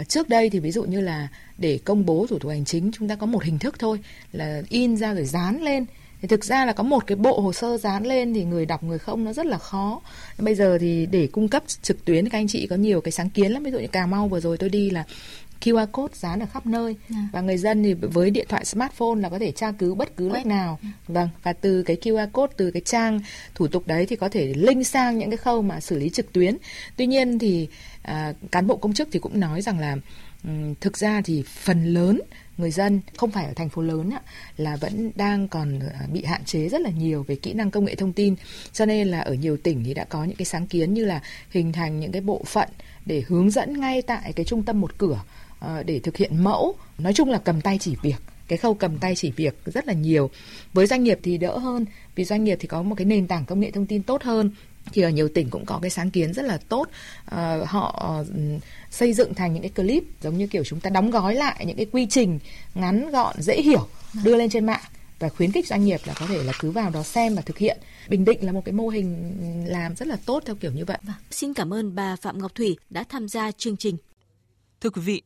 Uh, 0.00 0.08
trước 0.08 0.28
đây 0.28 0.50
thì 0.50 0.58
ví 0.58 0.70
dụ 0.70 0.84
như 0.84 1.00
là 1.00 1.28
để 1.58 1.78
công 1.84 2.06
bố 2.06 2.26
thủ 2.30 2.38
tục 2.38 2.50
hành 2.50 2.64
chính 2.64 2.90
chúng 2.92 3.08
ta 3.08 3.16
có 3.16 3.26
một 3.26 3.44
hình 3.44 3.58
thức 3.58 3.78
thôi 3.78 3.98
là 4.32 4.62
in 4.68 4.96
ra 4.96 5.14
rồi 5.14 5.24
dán 5.24 5.62
lên. 5.62 5.84
Thì 6.22 6.28
thực 6.28 6.44
ra 6.44 6.64
là 6.64 6.72
có 6.72 6.82
một 6.82 7.06
cái 7.06 7.16
bộ 7.16 7.40
hồ 7.40 7.52
sơ 7.52 7.78
dán 7.78 8.06
lên 8.06 8.34
thì 8.34 8.44
người 8.44 8.66
đọc 8.66 8.82
người 8.82 8.98
không 8.98 9.24
nó 9.24 9.32
rất 9.32 9.46
là 9.46 9.58
khó. 9.58 10.00
Bây 10.38 10.54
giờ 10.54 10.78
thì 10.80 11.06
để 11.06 11.26
cung 11.26 11.48
cấp 11.48 11.62
trực 11.82 12.04
tuyến 12.04 12.28
các 12.28 12.38
anh 12.38 12.48
chị 12.48 12.66
có 12.66 12.76
nhiều 12.76 13.00
cái 13.00 13.12
sáng 13.12 13.30
kiến 13.30 13.52
lắm. 13.52 13.62
Ví 13.62 13.70
dụ 13.70 13.78
như 13.78 13.88
cà 13.88 14.06
mau 14.06 14.28
vừa 14.28 14.40
rồi 14.40 14.56
tôi 14.56 14.68
đi 14.68 14.90
là 14.90 15.04
QR 15.60 15.86
code 15.86 16.14
dán 16.16 16.40
ở 16.40 16.46
khắp 16.52 16.66
nơi. 16.66 16.96
À. 17.10 17.28
và 17.32 17.40
người 17.40 17.58
dân 17.58 17.82
thì 17.82 17.94
với 17.94 18.30
điện 18.30 18.46
thoại 18.48 18.64
smartphone 18.64 19.20
là 19.20 19.28
có 19.28 19.38
thể 19.38 19.52
tra 19.52 19.72
cứu 19.72 19.94
bất 19.94 20.16
cứ 20.16 20.28
lúc 20.28 20.46
nào. 20.46 20.78
À. 20.82 20.88
vâng 21.08 21.28
và 21.42 21.52
từ 21.52 21.82
cái 21.82 21.96
QR 22.02 22.30
code 22.30 22.52
từ 22.56 22.70
cái 22.70 22.82
trang 22.84 23.20
thủ 23.54 23.66
tục 23.66 23.86
đấy 23.86 24.06
thì 24.06 24.16
có 24.16 24.28
thể 24.28 24.52
link 24.56 24.86
sang 24.86 25.18
những 25.18 25.30
cái 25.30 25.36
khâu 25.36 25.62
mà 25.62 25.80
xử 25.80 25.98
lý 25.98 26.10
trực 26.10 26.32
tuyến. 26.32 26.56
Tuy 26.96 27.06
nhiên 27.06 27.38
thì 27.38 27.68
à, 28.02 28.32
cán 28.52 28.66
bộ 28.66 28.76
công 28.76 28.92
chức 28.92 29.08
thì 29.12 29.18
cũng 29.18 29.40
nói 29.40 29.62
rằng 29.62 29.78
là 29.78 29.96
um, 30.44 30.74
thực 30.80 30.98
ra 30.98 31.20
thì 31.24 31.42
phần 31.46 31.84
lớn 31.84 32.20
người 32.58 32.70
dân 32.70 33.00
không 33.16 33.30
phải 33.30 33.44
ở 33.44 33.52
thành 33.52 33.68
phố 33.68 33.82
lớn 33.82 34.10
là 34.56 34.76
vẫn 34.76 35.10
đang 35.14 35.48
còn 35.48 35.78
à, 35.80 36.06
bị 36.12 36.24
hạn 36.24 36.44
chế 36.44 36.68
rất 36.68 36.80
là 36.80 36.90
nhiều 36.90 37.22
về 37.22 37.36
kỹ 37.36 37.52
năng 37.52 37.70
công 37.70 37.84
nghệ 37.84 37.94
thông 37.94 38.12
tin. 38.12 38.34
Cho 38.72 38.86
nên 38.86 39.08
là 39.08 39.20
ở 39.20 39.34
nhiều 39.34 39.56
tỉnh 39.56 39.84
thì 39.84 39.94
đã 39.94 40.04
có 40.04 40.24
những 40.24 40.36
cái 40.36 40.46
sáng 40.46 40.66
kiến 40.66 40.94
như 40.94 41.04
là 41.04 41.20
hình 41.50 41.72
thành 41.72 42.00
những 42.00 42.12
cái 42.12 42.22
bộ 42.22 42.42
phận 42.46 42.68
để 43.06 43.22
hướng 43.28 43.50
dẫn 43.50 43.80
ngay 43.80 44.02
tại 44.02 44.32
cái 44.32 44.44
trung 44.44 44.62
tâm 44.62 44.80
một 44.80 44.98
cửa 44.98 45.20
để 45.86 45.98
thực 45.98 46.16
hiện 46.16 46.44
mẫu 46.44 46.74
nói 46.98 47.12
chung 47.12 47.30
là 47.30 47.38
cầm 47.38 47.60
tay 47.60 47.78
chỉ 47.78 47.96
việc 48.02 48.22
cái 48.48 48.56
khâu 48.56 48.74
cầm 48.74 48.98
tay 48.98 49.14
chỉ 49.16 49.30
việc 49.30 49.54
rất 49.64 49.86
là 49.86 49.92
nhiều 49.92 50.30
với 50.72 50.86
doanh 50.86 51.04
nghiệp 51.04 51.18
thì 51.22 51.38
đỡ 51.38 51.58
hơn 51.58 51.84
vì 52.14 52.24
doanh 52.24 52.44
nghiệp 52.44 52.58
thì 52.60 52.68
có 52.68 52.82
một 52.82 52.94
cái 52.94 53.04
nền 53.04 53.26
tảng 53.26 53.44
công 53.44 53.60
nghệ 53.60 53.70
thông 53.70 53.86
tin 53.86 54.02
tốt 54.02 54.22
hơn 54.22 54.50
thì 54.92 55.02
ở 55.02 55.08
nhiều 55.08 55.28
tỉnh 55.28 55.50
cũng 55.50 55.64
có 55.64 55.78
cái 55.82 55.90
sáng 55.90 56.10
kiến 56.10 56.32
rất 56.32 56.44
là 56.44 56.58
tốt 56.68 56.88
à, 57.24 57.60
họ 57.66 58.20
uh, 58.20 58.26
xây 58.90 59.12
dựng 59.12 59.34
thành 59.34 59.52
những 59.52 59.62
cái 59.62 59.70
clip 59.70 60.04
giống 60.22 60.38
như 60.38 60.46
kiểu 60.46 60.64
chúng 60.64 60.80
ta 60.80 60.90
đóng 60.90 61.10
gói 61.10 61.34
lại 61.34 61.66
những 61.66 61.76
cái 61.76 61.86
quy 61.92 62.06
trình 62.06 62.38
ngắn 62.74 63.10
gọn 63.10 63.42
dễ 63.42 63.62
hiểu 63.62 63.88
đưa 64.24 64.36
lên 64.36 64.50
trên 64.50 64.66
mạng 64.66 64.82
và 65.20 65.28
khuyến 65.28 65.52
khích 65.52 65.66
doanh 65.66 65.84
nghiệp 65.84 66.00
là 66.04 66.14
có 66.20 66.26
thể 66.26 66.42
là 66.42 66.52
cứ 66.60 66.70
vào 66.70 66.90
đó 66.90 67.02
xem 67.02 67.34
và 67.34 67.42
thực 67.42 67.58
hiện. 67.58 67.78
Bình 68.08 68.24
Định 68.24 68.46
là 68.46 68.52
một 68.52 68.64
cái 68.64 68.72
mô 68.72 68.88
hình 68.88 69.34
làm 69.66 69.96
rất 69.96 70.08
là 70.08 70.16
tốt 70.26 70.42
theo 70.46 70.56
kiểu 70.56 70.72
như 70.72 70.84
vậy. 70.84 70.98
Vâng, 71.02 71.16
xin 71.30 71.54
cảm 71.54 71.74
ơn 71.74 71.94
bà 71.94 72.16
Phạm 72.16 72.38
Ngọc 72.38 72.54
Thủy 72.54 72.76
đã 72.90 73.04
tham 73.08 73.28
gia 73.28 73.52
chương 73.52 73.76
trình. 73.76 73.96
Thưa 74.80 74.90
quý 74.90 75.02
vị, 75.02 75.22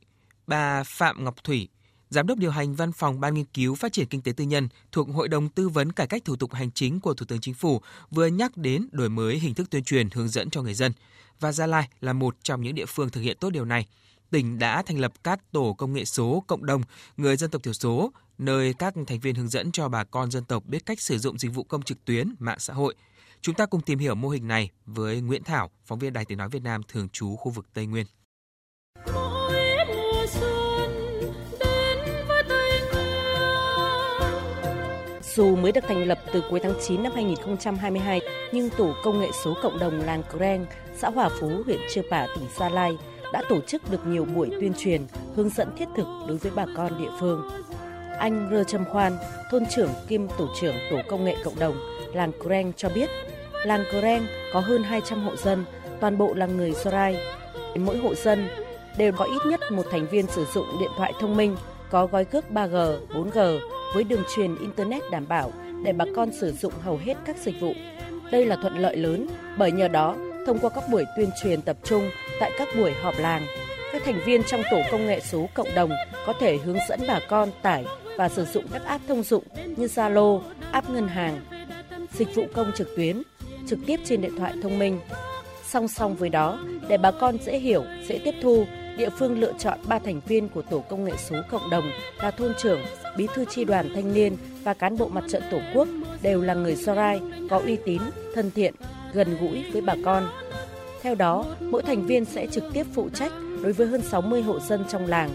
bà 0.47 0.83
Phạm 0.85 1.25
Ngọc 1.25 1.45
Thủy, 1.45 1.69
Giám 2.15 2.27
đốc 2.27 2.39
điều 2.39 2.51
hành 2.51 2.75
Văn 2.75 2.93
phòng 2.93 3.21
Ban 3.21 3.35
nghiên 3.35 3.45
cứu 3.45 3.75
phát 3.75 3.93
triển 3.93 4.07
kinh 4.07 4.23
tế 4.23 4.33
tư 4.33 4.45
nhân 4.45 4.69
thuộc 4.93 5.09
Hội 5.09 5.29
đồng 5.29 5.49
tư 5.49 5.69
vấn 5.69 5.93
cải 5.93 6.07
cách 6.07 6.25
thủ 6.25 6.37
tục 6.37 6.53
hành 6.53 6.71
chính 6.71 7.01
của 7.01 7.15
Thủ 7.15 7.27
tướng 7.27 7.41
Chính 7.41 7.55
phủ 7.55 7.81
vừa 8.11 8.27
nhắc 8.27 8.57
đến 8.57 8.89
đổi 8.93 9.09
mới 9.09 9.39
hình 9.39 9.55
thức 9.55 9.71
tuyên 9.71 9.85
truyền 9.85 10.09
hướng 10.11 10.29
dẫn 10.29 10.51
cho 10.51 10.63
người 10.63 10.75
dân. 10.75 10.93
Và 11.41 11.53
Gia 11.53 11.67
Lai 11.67 11.89
là 12.01 12.13
một 12.13 12.37
trong 12.43 12.63
những 12.63 12.75
địa 12.75 12.87
phương 12.87 13.11
thực 13.11 13.21
hiện 13.21 13.37
tốt 13.41 13.51
điều 13.51 13.65
này. 13.65 13.87
Tỉnh 14.31 14.59
đã 14.59 14.83
thành 14.83 14.99
lập 14.99 15.13
các 15.25 15.53
tổ 15.53 15.75
công 15.79 15.93
nghệ 15.93 16.05
số 16.05 16.45
cộng 16.47 16.67
đồng 16.67 16.83
người 17.17 17.37
dân 17.37 17.51
tộc 17.51 17.63
thiểu 17.63 17.73
số, 17.73 18.13
nơi 18.39 18.75
các 18.75 18.95
thành 19.07 19.21
viên 19.21 19.35
hướng 19.35 19.49
dẫn 19.49 19.73
cho 19.73 19.89
bà 19.89 20.05
con 20.05 20.31
dân 20.31 20.45
tộc 20.45 20.67
biết 20.67 20.87
cách 20.87 21.01
sử 21.01 21.19
dụng 21.19 21.39
dịch 21.39 21.55
vụ 21.55 21.63
công 21.63 21.83
trực 21.83 22.05
tuyến, 22.05 22.35
mạng 22.39 22.59
xã 22.59 22.75
hội. 22.75 22.95
Chúng 23.41 23.55
ta 23.55 23.67
cùng 23.67 23.81
tìm 23.81 23.99
hiểu 23.99 24.15
mô 24.15 24.29
hình 24.29 24.49
này 24.49 24.71
với 24.87 25.21
Nguyễn 25.21 25.45
Thảo, 25.45 25.71
phóng 25.85 25.99
viên 25.99 26.13
Đài 26.13 26.25
Tiếng 26.25 26.39
Nói 26.39 26.49
Việt 26.49 26.63
Nam 26.63 26.83
thường 26.89 27.09
trú 27.09 27.37
khu 27.37 27.51
vực 27.51 27.67
Tây 27.75 27.87
Nguyên. 27.87 28.07
Dù 35.37 35.57
mới 35.57 35.73
được 35.73 35.85
thành 35.88 36.09
lập 36.09 36.19
từ 36.33 36.43
cuối 36.50 36.61
tháng 36.61 36.75
9 36.83 37.03
năm 37.03 37.12
2022, 37.14 38.21
nhưng 38.53 38.71
Tổ 38.71 38.95
công 39.05 39.21
nghệ 39.21 39.29
số 39.45 39.55
cộng 39.62 39.79
đồng 39.79 40.00
làng 40.00 40.23
Kreng, 40.37 40.67
xã 40.97 41.11
Hòa 41.11 41.29
Phú, 41.41 41.50
huyện 41.64 41.79
Chư 41.95 42.03
Pả, 42.11 42.26
tỉnh 42.35 42.45
Gia 42.59 42.69
Lai 42.69 42.99
đã 43.33 43.43
tổ 43.49 43.61
chức 43.61 43.91
được 43.91 44.07
nhiều 44.07 44.25
buổi 44.25 44.50
tuyên 44.61 44.73
truyền, 44.79 45.07
hướng 45.37 45.49
dẫn 45.49 45.69
thiết 45.76 45.88
thực 45.97 46.07
đối 46.29 46.37
với 46.37 46.53
bà 46.55 46.67
con 46.76 46.99
địa 46.99 47.11
phương. 47.21 47.50
Anh 48.19 48.49
Rơ 48.50 48.64
Trâm 48.64 48.85
Khoan, 48.85 49.19
thôn 49.50 49.67
trưởng 49.67 49.91
kiêm 50.09 50.29
tổ 50.29 50.49
trưởng 50.61 50.76
Tổ 50.91 50.97
công 51.09 51.25
nghệ 51.25 51.37
cộng 51.45 51.59
đồng 51.59 51.76
làng 52.12 52.33
Kreng 52.43 52.73
cho 52.76 52.88
biết, 52.95 53.11
làng 53.64 53.85
Kreng 53.91 54.26
có 54.53 54.61
hơn 54.61 54.83
200 54.83 55.21
hộ 55.21 55.37
dân, 55.37 55.64
toàn 56.00 56.19
bộ 56.19 56.35
là 56.35 56.47
người 56.47 56.73
Sorai. 56.73 57.17
Mỗi 57.76 57.99
hộ 57.99 58.14
dân 58.14 58.49
đều 58.99 59.12
có 59.12 59.25
ít 59.25 59.47
nhất 59.47 59.61
một 59.71 59.87
thành 59.91 60.07
viên 60.07 60.26
sử 60.26 60.45
dụng 60.55 60.67
điện 60.81 60.91
thoại 60.97 61.12
thông 61.21 61.37
minh, 61.37 61.57
có 61.95 62.07
gói 62.07 62.25
cước 62.25 62.45
3G, 62.51 63.07
4G 63.09 63.59
với 63.95 64.05
đường 64.05 64.23
truyền 64.35 64.57
Internet 64.59 65.03
đảm 65.11 65.29
bảo 65.29 65.53
để 65.85 65.93
bà 65.93 66.05
con 66.17 66.33
sử 66.33 66.53
dụng 66.53 66.73
hầu 66.81 66.97
hết 66.97 67.15
các 67.25 67.37
dịch 67.37 67.61
vụ. 67.61 67.73
Đây 68.33 68.47
là 68.47 68.57
thuận 68.57 68.79
lợi 68.79 68.97
lớn 68.97 69.27
bởi 69.59 69.73
nhờ 69.73 69.89
đó, 69.89 70.17
thông 70.47 70.59
qua 70.59 70.71
các 70.71 70.85
buổi 70.91 71.05
tuyên 71.17 71.31
truyền 71.43 71.63
tập 71.63 71.77
trung 71.85 72.11
tại 72.41 72.53
các 72.59 72.69
buổi 72.77 72.93
họp 73.03 73.15
làng, 73.19 73.47
các 73.93 74.03
thành 74.05 74.21
viên 74.27 74.43
trong 74.43 74.63
tổ 74.71 74.81
công 74.91 75.07
nghệ 75.07 75.21
số 75.21 75.49
cộng 75.55 75.75
đồng 75.75 75.91
có 76.27 76.33
thể 76.41 76.57
hướng 76.57 76.79
dẫn 76.89 77.01
bà 77.09 77.21
con 77.29 77.51
tải 77.63 77.85
và 78.17 78.29
sử 78.29 78.45
dụng 78.45 78.65
các 78.73 78.85
app 78.85 79.09
thông 79.09 79.23
dụng 79.23 79.45
như 79.77 79.87
Zalo, 79.87 80.41
app 80.73 80.91
ngân 80.91 81.09
hàng, 81.09 81.41
dịch 82.13 82.35
vụ 82.35 82.45
công 82.55 82.73
trực 82.77 82.97
tuyến, 82.97 83.23
trực 83.67 83.79
tiếp 83.87 84.01
trên 84.05 84.21
điện 84.21 84.39
thoại 84.39 84.53
thông 84.63 84.79
minh. 84.79 85.01
Song 85.65 85.89
song 85.89 86.15
với 86.15 86.29
đó, 86.29 86.59
để 86.89 86.99
bà 86.99 87.11
con 87.11 87.39
dễ 87.39 87.59
hiểu, 87.59 87.85
dễ 88.09 88.21
tiếp 88.25 88.35
thu, 88.43 88.65
địa 88.97 89.11
phương 89.19 89.41
lựa 89.41 89.53
chọn 89.59 89.79
3 89.89 89.99
thành 89.99 90.21
viên 90.27 90.49
của 90.49 90.63
tổ 90.63 90.85
công 90.89 91.05
nghệ 91.05 91.13
số 91.19 91.37
cộng 91.51 91.71
đồng 91.71 91.85
là 92.19 92.31
thôn 92.31 92.55
trưởng, 92.59 92.81
bí 93.17 93.27
thư 93.35 93.45
tri 93.45 93.65
đoàn 93.65 93.91
thanh 93.95 94.15
niên 94.15 94.37
và 94.63 94.75
cán 94.75 94.99
bộ 94.99 95.09
mặt 95.09 95.25
trận 95.29 95.43
tổ 95.51 95.59
quốc 95.75 95.89
đều 96.23 96.41
là 96.41 96.55
người 96.55 96.77
Sorai 96.77 97.21
có 97.51 97.59
uy 97.59 97.77
tín, 97.85 98.01
thân 98.35 98.51
thiện, 98.51 98.75
gần 99.13 99.37
gũi 99.41 99.65
với 99.73 99.83
bà 99.83 99.95
con. 100.05 100.29
Theo 101.03 101.15
đó, 101.15 101.45
mỗi 101.61 101.83
thành 101.83 102.07
viên 102.07 102.25
sẽ 102.25 102.47
trực 102.47 102.65
tiếp 102.73 102.87
phụ 102.95 103.09
trách 103.15 103.33
đối 103.63 103.73
với 103.73 103.87
hơn 103.87 104.03
60 104.03 104.43
hộ 104.43 104.61
dân 104.61 104.85
trong 104.89 105.07
làng. 105.07 105.31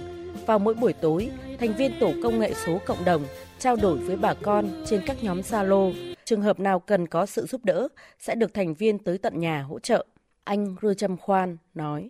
Vào 0.46 0.60
mỗi 0.60 0.74
buổi 0.74 0.94
tối, 0.94 1.30
thành 1.60 1.74
viên 1.78 1.92
tổ 2.00 2.12
công 2.24 2.39
nghệ 2.39 2.54
số 2.66 2.80
cộng 2.86 3.06
đồng 3.06 3.24
trao 3.60 3.75
đổi 3.75 3.98
với 3.98 4.16
bà 4.16 4.34
con 4.34 4.84
trên 4.86 5.01
các 5.06 5.24
nhóm 5.24 5.42
Zalo. 5.42 5.94
Trường 6.25 6.42
hợp 6.42 6.60
nào 6.60 6.80
cần 6.80 7.08
có 7.08 7.25
sự 7.25 7.46
giúp 7.46 7.66
đỡ 7.66 7.88
sẽ 8.20 8.36
được 8.36 8.54
thành 8.54 8.74
viên 8.74 9.00
tới 9.00 9.18
tận 9.18 9.39
nhà 9.39 9.62
hỗ 9.62 9.80
trợ. 9.80 10.06
Anh 10.44 10.75
Rư 10.82 10.94
Trâm 10.94 11.18
Khoan 11.18 11.58
nói. 11.74 12.10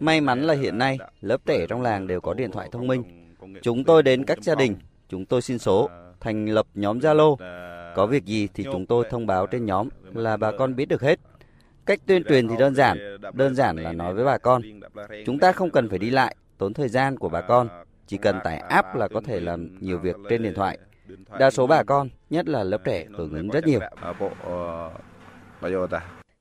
May 0.00 0.20
mắn 0.20 0.42
là 0.42 0.54
hiện 0.54 0.78
nay, 0.78 0.98
lớp 1.20 1.40
trẻ 1.46 1.66
trong 1.68 1.82
làng 1.82 2.06
đều 2.06 2.20
có 2.20 2.34
điện 2.34 2.50
thoại 2.50 2.68
thông 2.72 2.86
minh. 2.86 3.02
Chúng 3.62 3.84
tôi 3.84 4.02
đến 4.02 4.24
các 4.24 4.38
gia 4.42 4.54
đình, 4.54 4.76
chúng 5.08 5.24
tôi 5.24 5.42
xin 5.42 5.58
số, 5.58 5.90
thành 6.20 6.46
lập 6.46 6.66
nhóm 6.74 6.98
Zalo. 6.98 7.36
Có 7.96 8.06
việc 8.06 8.24
gì 8.24 8.48
thì 8.54 8.64
chúng 8.72 8.86
tôi 8.86 9.04
thông 9.10 9.26
báo 9.26 9.46
trên 9.46 9.66
nhóm 9.66 9.88
là 10.14 10.36
bà 10.36 10.52
con 10.58 10.76
biết 10.76 10.86
được 10.86 11.02
hết. 11.02 11.20
Cách 11.86 12.00
tuyên 12.06 12.24
truyền 12.24 12.48
thì 12.48 12.56
đơn 12.58 12.74
giản, 12.74 13.18
đơn 13.32 13.54
giản 13.54 13.76
là 13.76 13.92
nói 13.92 14.14
với 14.14 14.24
bà 14.24 14.38
con. 14.38 14.62
Chúng 15.26 15.38
ta 15.38 15.52
không 15.52 15.70
cần 15.70 15.88
phải 15.88 15.98
đi 15.98 16.10
lại, 16.10 16.36
tốn 16.58 16.74
thời 16.74 16.88
gian 16.88 17.16
của 17.16 17.28
bà 17.28 17.40
con. 17.40 17.68
Chỉ 18.06 18.16
cần 18.16 18.38
tải 18.44 18.58
app 18.58 18.94
là 18.96 19.08
có 19.08 19.20
thể 19.20 19.40
làm 19.40 19.78
nhiều 19.80 19.98
việc 19.98 20.16
trên 20.28 20.42
điện 20.42 20.54
thoại. 20.54 20.78
Đa 21.38 21.50
số 21.50 21.66
bà 21.66 21.82
con, 21.82 22.08
nhất 22.30 22.48
là 22.48 22.64
lớp 22.64 22.78
trẻ, 22.84 23.06
hưởng 23.16 23.34
ứng 23.34 23.48
rất 23.48 23.66
nhiều. 23.66 23.80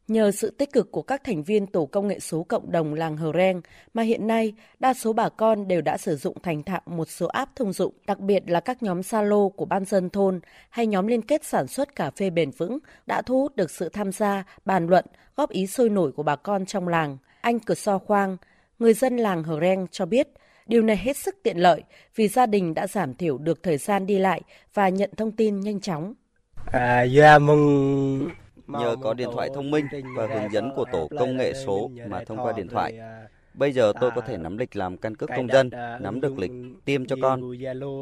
Nhờ 0.08 0.32
sự 0.32 0.52
tích 0.58 0.74
cực 0.74 0.92
của 0.92 1.02
các 1.02 1.24
thành 1.24 1.44
viên 1.44 1.68
tổ 1.68 1.86
công 1.86 2.08
nghệ 2.08 2.20
số 2.20 2.44
cộng 2.44 2.72
đồng 2.72 2.94
làng 2.94 3.18
Hờ 3.18 3.32
Reng 3.34 3.62
mà 3.94 4.04
hiện 4.04 4.28
nay 4.28 4.54
đa 4.80 4.94
số 4.94 5.14
bà 5.14 5.30
con 5.30 5.68
đều 5.68 5.82
đã 5.82 5.98
sử 5.98 6.16
dụng 6.16 6.40
thành 6.44 6.64
thạo 6.64 6.82
một 6.86 7.06
số 7.10 7.28
app 7.28 7.56
thông 7.56 7.74
dụng, 7.74 7.94
đặc 8.08 8.20
biệt 8.20 8.44
là 8.48 8.60
các 8.60 8.84
nhóm 8.84 9.02
Zalo 9.02 9.50
của 9.50 9.66
ban 9.66 9.86
dân 9.86 10.10
thôn 10.10 10.40
hay 10.70 10.88
nhóm 10.88 11.08
liên 11.08 11.22
kết 11.22 11.46
sản 11.46 11.68
xuất 11.68 11.96
cà 11.96 12.12
phê 12.12 12.30
bền 12.30 12.52
vững 12.52 12.80
đã 13.06 13.22
thu 13.22 13.42
hút 13.42 13.56
được 13.56 13.72
sự 13.72 13.90
tham 13.90 14.12
gia, 14.12 14.44
bàn 14.66 14.88
luận, 14.88 15.06
góp 15.36 15.50
ý 15.50 15.68
sôi 15.68 15.90
nổi 15.90 16.12
của 16.12 16.24
bà 16.24 16.36
con 16.36 16.66
trong 16.66 16.88
làng. 16.88 17.18
Anh 17.42 17.60
Cửa 17.60 17.76
So 17.76 17.98
Khoang, 17.98 18.38
người 18.80 18.94
dân 18.94 19.18
làng 19.18 19.44
Hờ 19.44 19.60
Reng 19.60 19.88
cho 19.92 20.06
biết, 20.06 20.28
Điều 20.68 20.82
này 20.82 20.98
hết 20.98 21.18
sức 21.18 21.36
tiện 21.44 21.58
lợi 21.58 21.84
vì 22.16 22.28
gia 22.28 22.46
đình 22.46 22.74
đã 22.74 22.88
giảm 22.88 23.14
thiểu 23.14 23.38
được 23.38 23.64
thời 23.64 23.78
gian 23.78 24.06
đi 24.06 24.20
lại 24.20 24.42
và 24.74 24.90
nhận 24.90 25.10
thông 25.18 25.32
tin 25.32 25.60
nhanh 25.60 25.80
chóng. 25.80 26.14
À, 26.72 27.06
yeah, 27.16 27.42
mừng 27.42 28.30
Nhờ 28.68 28.96
có 29.02 29.14
điện 29.14 29.30
thoại 29.34 29.50
thông 29.56 29.72
minh 29.72 29.86
và 30.16 30.28
hướng 30.28 30.52
dẫn 30.52 30.72
của 30.76 30.86
tổ 30.92 31.10
công 31.20 31.38
nghệ 31.38 31.54
số 31.66 31.92
mà 32.08 32.24
thông 32.24 32.38
qua 32.38 32.54
điện 32.54 32.68
thoại, 32.68 33.00
bây 33.54 33.72
giờ 33.72 33.94
tôi 34.02 34.12
có 34.16 34.22
thể 34.22 34.38
nắm 34.38 34.58
lịch 34.58 34.76
làm 34.76 34.98
căn 34.98 35.16
cước 35.16 35.30
công 35.38 35.48
dân, 35.48 35.70
nắm 36.02 36.22
được 36.22 36.40
lịch 36.40 36.52
tiêm 36.86 37.06
cho 37.06 37.16
con, 37.22 37.42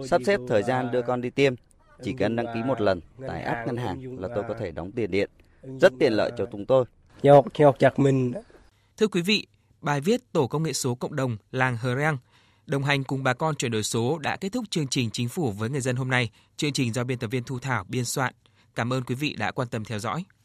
sắp 0.09 0.21
xếp 0.25 0.39
thời 0.47 0.63
gian 0.63 0.91
đưa 0.91 1.01
con 1.01 1.21
đi 1.21 1.29
tiêm. 1.29 1.55
Chỉ 2.03 2.13
cần 2.13 2.35
đăng 2.35 2.45
ký 2.53 2.63
một 2.63 2.81
lần, 2.81 3.01
tải 3.27 3.41
app 3.41 3.67
ngân 3.67 3.77
hàng 3.77 4.19
là 4.19 4.27
tôi 4.35 4.43
có 4.47 4.53
thể 4.59 4.71
đóng 4.71 4.91
tiền 4.91 5.11
điện. 5.11 5.29
Rất 5.81 5.93
tiện 5.99 6.13
lợi 6.13 6.31
cho 6.37 6.45
chúng 6.51 6.65
tôi. 6.65 6.85
Thưa 8.97 9.07
quý 9.07 9.21
vị, 9.21 9.47
bài 9.81 10.01
viết 10.01 10.21
Tổ 10.31 10.47
công 10.47 10.63
nghệ 10.63 10.73
số 10.73 10.95
cộng 10.95 11.15
đồng 11.15 11.37
làng 11.51 11.77
Hờ 11.77 11.95
Rang 11.95 12.17
đồng 12.65 12.83
hành 12.83 13.03
cùng 13.03 13.23
bà 13.23 13.33
con 13.33 13.55
chuyển 13.55 13.71
đổi 13.71 13.83
số 13.83 14.17
đã 14.17 14.35
kết 14.35 14.51
thúc 14.51 14.65
chương 14.69 14.87
trình 14.87 15.09
Chính 15.09 15.29
phủ 15.29 15.51
với 15.51 15.69
người 15.69 15.81
dân 15.81 15.95
hôm 15.95 16.09
nay. 16.09 16.29
Chương 16.57 16.73
trình 16.73 16.93
do 16.93 17.03
biên 17.03 17.17
tập 17.17 17.27
viên 17.27 17.43
Thu 17.43 17.59
Thảo 17.59 17.85
biên 17.87 18.05
soạn. 18.05 18.33
Cảm 18.75 18.93
ơn 18.93 19.03
quý 19.03 19.15
vị 19.15 19.35
đã 19.39 19.51
quan 19.51 19.67
tâm 19.67 19.85
theo 19.85 19.99
dõi. 19.99 20.25